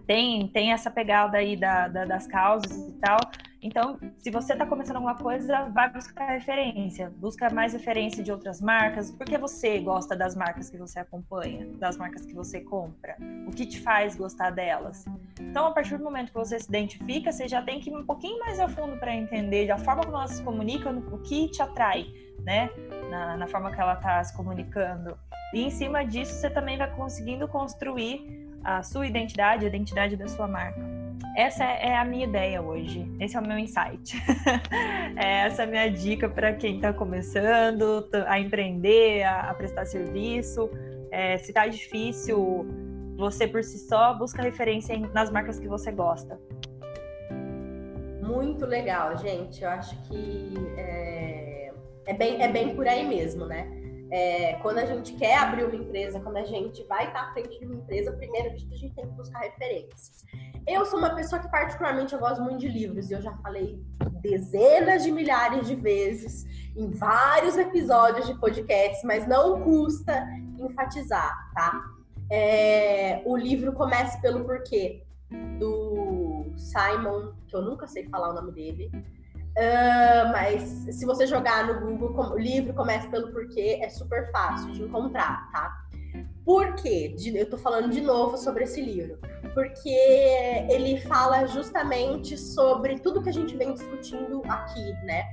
[0.07, 3.19] tem, tem essa pegada aí da, da, das causas e tal.
[3.63, 8.59] Então, se você está começando alguma coisa, vai buscar referência, busca mais referência de outras
[8.59, 13.17] marcas, porque você gosta das marcas que você acompanha, das marcas que você compra,
[13.47, 15.05] o que te faz gostar delas.
[15.39, 18.05] Então, a partir do momento que você se identifica, você já tem que ir um
[18.07, 21.61] pouquinho mais a fundo para entender a forma como elas se comunicam, o que te
[21.61, 22.07] atrai,
[22.43, 22.71] né,
[23.11, 25.19] na, na forma que ela está se comunicando.
[25.53, 30.29] E em cima disso, você também vai conseguindo construir a sua identidade, a identidade da
[30.29, 30.81] sua marca.
[31.37, 33.09] Essa é a minha ideia hoje.
[33.21, 34.17] Esse é o meu insight.
[35.17, 40.69] é essa é a minha dica para quem está começando a empreender, a, prestar serviço.
[41.11, 42.67] É, se está difícil,
[43.17, 46.41] você por si só busca referência nas marcas que você gosta.
[48.23, 49.63] Muito legal, gente.
[49.63, 51.73] Eu acho que é,
[52.07, 53.80] é, bem, é bem por aí mesmo, né?
[54.11, 57.59] É, quando a gente quer abrir uma empresa, quando a gente vai estar à frente
[57.59, 60.25] de uma empresa, primeiro a gente tem que buscar referências.
[60.67, 63.81] Eu sou uma pessoa que particularmente eu gosto muito de livros e eu já falei
[64.21, 66.45] dezenas de milhares de vezes
[66.77, 70.27] em vários episódios de podcast, mas não custa
[70.59, 71.83] enfatizar, tá?
[72.31, 75.05] É, o livro Comece pelo Porquê,
[75.59, 78.91] do Simon, que eu nunca sei falar o nome dele,
[79.51, 84.73] Uh, mas se você jogar no Google o livro Comece pelo Porquê, é super fácil
[84.73, 85.77] de encontrar, tá?
[86.45, 87.15] Por quê?
[87.35, 89.19] Eu tô falando de novo sobre esse livro.
[89.55, 89.89] Porque
[90.69, 95.25] ele fala justamente sobre tudo que a gente vem discutindo aqui, né?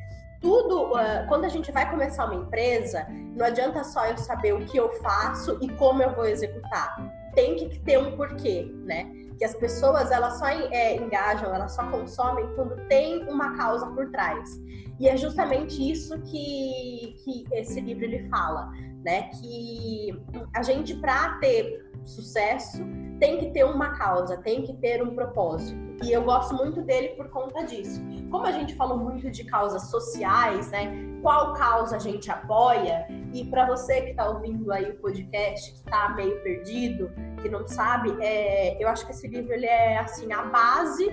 [0.41, 4.65] Tudo, uh, quando a gente vai começar uma empresa, não adianta só eu saber o
[4.65, 6.95] que eu faço e como eu vou executar.
[7.33, 9.11] Tem que ter um porquê, né?
[9.37, 14.09] Que as pessoas elas só é, engajam, elas só consomem quando tem uma causa por
[14.11, 14.59] trás.
[14.99, 18.71] E é justamente isso que, que esse livro ele fala,
[19.05, 19.29] né?
[19.29, 20.09] Que
[20.55, 22.83] a gente para ter sucesso
[23.19, 25.77] tem que ter uma causa, tem que ter um propósito.
[26.03, 27.99] E eu gosto muito dele por conta disso.
[28.29, 30.93] Como a gente falou muito de causas sociais, né?
[31.21, 33.07] Qual causa a gente apoia?
[33.33, 37.11] E para você que está ouvindo aí o podcast, que está meio perdido,
[37.41, 41.09] que não sabe, é, eu acho que esse livro ele é assim a base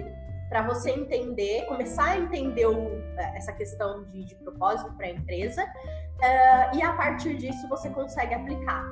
[0.51, 2.91] para você entender, começar a entender o,
[3.35, 5.66] essa questão de, de propósito para a empresa
[6.20, 8.85] Uh, e a partir disso você consegue aplicar.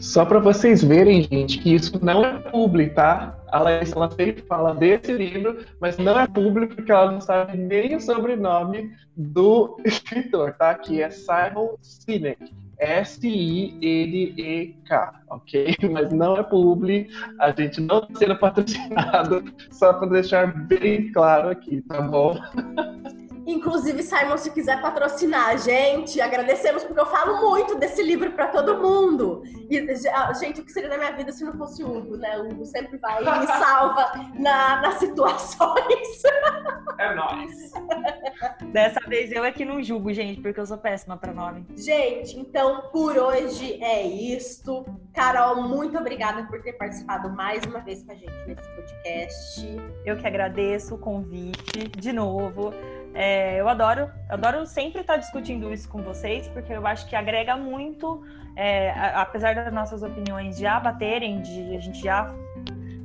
[0.00, 3.38] Só para vocês verem, gente, que isso não é público, tá?
[3.48, 7.56] A Laís, ela sempre fala desse livro, mas não é público porque ela não sabe
[7.56, 10.74] nem o sobrenome do escritor, tá?
[10.74, 12.50] Que é Simon Sinek.
[12.82, 13.72] S-I-N-E-K,
[15.30, 15.76] ok?
[15.92, 17.08] Mas não é publi,
[17.38, 22.36] a gente não está sendo patrocinado, só para deixar bem claro aqui, tá bom?
[23.46, 28.48] Inclusive, Simon, se quiser patrocinar a gente, agradecemos, porque eu falo muito desse livro para
[28.48, 29.42] todo mundo.
[29.70, 29.94] E,
[30.38, 32.38] gente, o que seria da minha vida se não fosse o Hugo, né?
[32.38, 36.22] O Hugo sempre vai e me salva na, nas situações.
[36.98, 37.72] É nóis.
[38.72, 41.66] Dessa vez eu é que não julgo, gente, porque eu sou péssima para nome.
[41.76, 44.84] Gente, então por hoje é isto.
[45.14, 49.76] Carol, muito obrigada por ter participado mais uma vez com a gente nesse podcast.
[50.04, 52.72] Eu que agradeço o convite de novo.
[53.14, 57.56] É, eu adoro, adoro sempre estar discutindo isso com vocês, porque eu acho que agrega
[57.56, 58.22] muito,
[58.56, 62.34] é, apesar das nossas opiniões já baterem, de a gente já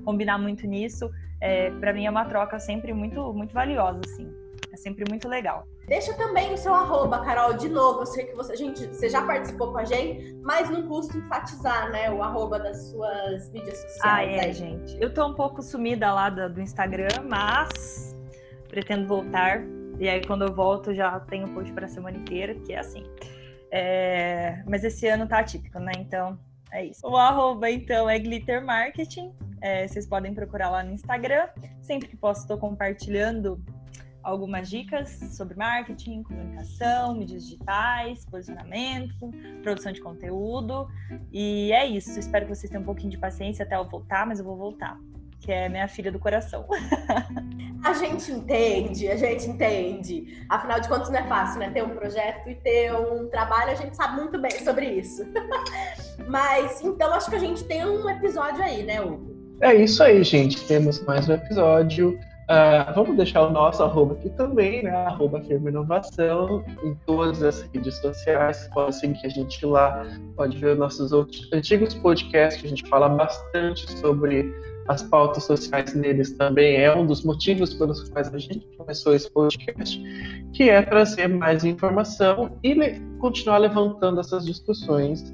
[0.06, 1.12] combinar muito nisso,
[1.42, 4.32] é, para mim é uma troca sempre muito, muito valiosa, assim.
[4.72, 5.68] É sempre muito legal.
[5.88, 8.02] Deixa também o seu arroba, Carol, de novo.
[8.02, 11.90] Eu sei que você, gente, você já participou com a gente, mas não custa enfatizar,
[11.92, 14.02] né, o arroba das suas mídias sociais.
[14.04, 14.54] Ah, é, aí.
[14.54, 14.98] gente.
[15.02, 18.16] Eu tô um pouco sumida lá do Instagram, mas
[18.68, 19.64] pretendo voltar
[20.00, 23.04] e aí, quando eu volto, já tenho post para a semana inteira, que é assim.
[23.72, 24.64] É...
[24.68, 25.92] Mas esse ano tá atípico, né?
[25.98, 26.38] Então,
[26.72, 27.08] é isso.
[27.08, 29.34] O arroba, então, é Glitter Marketing.
[29.62, 31.48] É, vocês podem procurar lá no Instagram.
[31.82, 33.64] Sempre que posso, estou compartilhando
[34.22, 39.32] algumas dicas sobre marketing, comunicação, mídias digitais, posicionamento,
[39.64, 40.88] produção de conteúdo.
[41.32, 42.20] E é isso.
[42.20, 45.00] Espero que vocês tenham um pouquinho de paciência até eu voltar, mas eu vou voltar
[45.40, 46.66] que é minha filha do coração.
[47.84, 50.44] A gente entende, a gente entende.
[50.50, 51.70] Afinal de contas, não é fácil, né?
[51.70, 55.24] Ter um projeto e ter um trabalho, a gente sabe muito bem sobre isso.
[56.28, 59.38] Mas, então, acho que a gente tem um episódio aí, né, Hugo?
[59.62, 60.66] É isso aí, gente.
[60.66, 62.20] Temos mais um episódio.
[62.50, 64.92] Uh, vamos deixar o nosso arroba aqui também, né?
[64.92, 68.70] Arroba Firma Inovação, em todas as redes sociais.
[68.74, 70.06] Pode seguir a gente lá,
[70.36, 74.50] pode ver nossos outros, antigos podcasts, a gente fala bastante sobre
[74.88, 79.30] as pautas sociais neles também é um dos motivos pelos quais a gente começou esse
[79.30, 80.02] podcast,
[80.54, 85.34] que é trazer mais informação e le continuar levantando essas discussões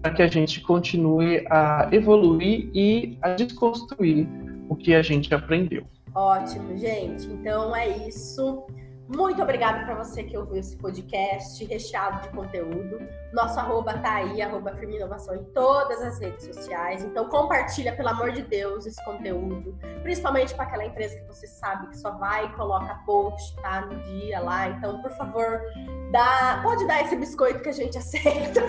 [0.00, 4.26] para que a gente continue a evoluir e a desconstruir
[4.68, 5.84] o que a gente aprendeu.
[6.14, 7.26] Ótimo, gente.
[7.26, 8.64] Então é isso.
[9.06, 12.98] Muito obrigada para você que ouviu esse podcast recheado de conteúdo.
[13.34, 17.04] Nosso arroba tá aí, arroba Firme Inovação em todas as redes sociais.
[17.04, 19.76] Então compartilha, pelo amor de Deus, esse conteúdo.
[20.02, 23.82] Principalmente para aquela empresa que você sabe que só vai e coloca post, tá?
[23.82, 24.68] No dia lá.
[24.70, 25.60] Então, por favor,
[26.10, 26.60] dá...
[26.62, 28.62] pode dar esse biscoito que a gente aceita.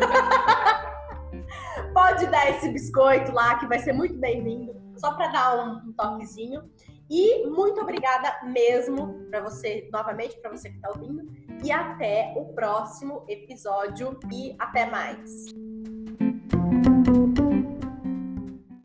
[1.93, 4.75] pode dar esse biscoito lá, que vai ser muito bem-vindo.
[4.97, 6.61] Só para dar um toquezinho.
[7.09, 11.23] E muito obrigada mesmo para você, novamente, para você que está ouvindo.
[11.63, 14.19] E até o próximo episódio.
[14.31, 15.53] E até mais.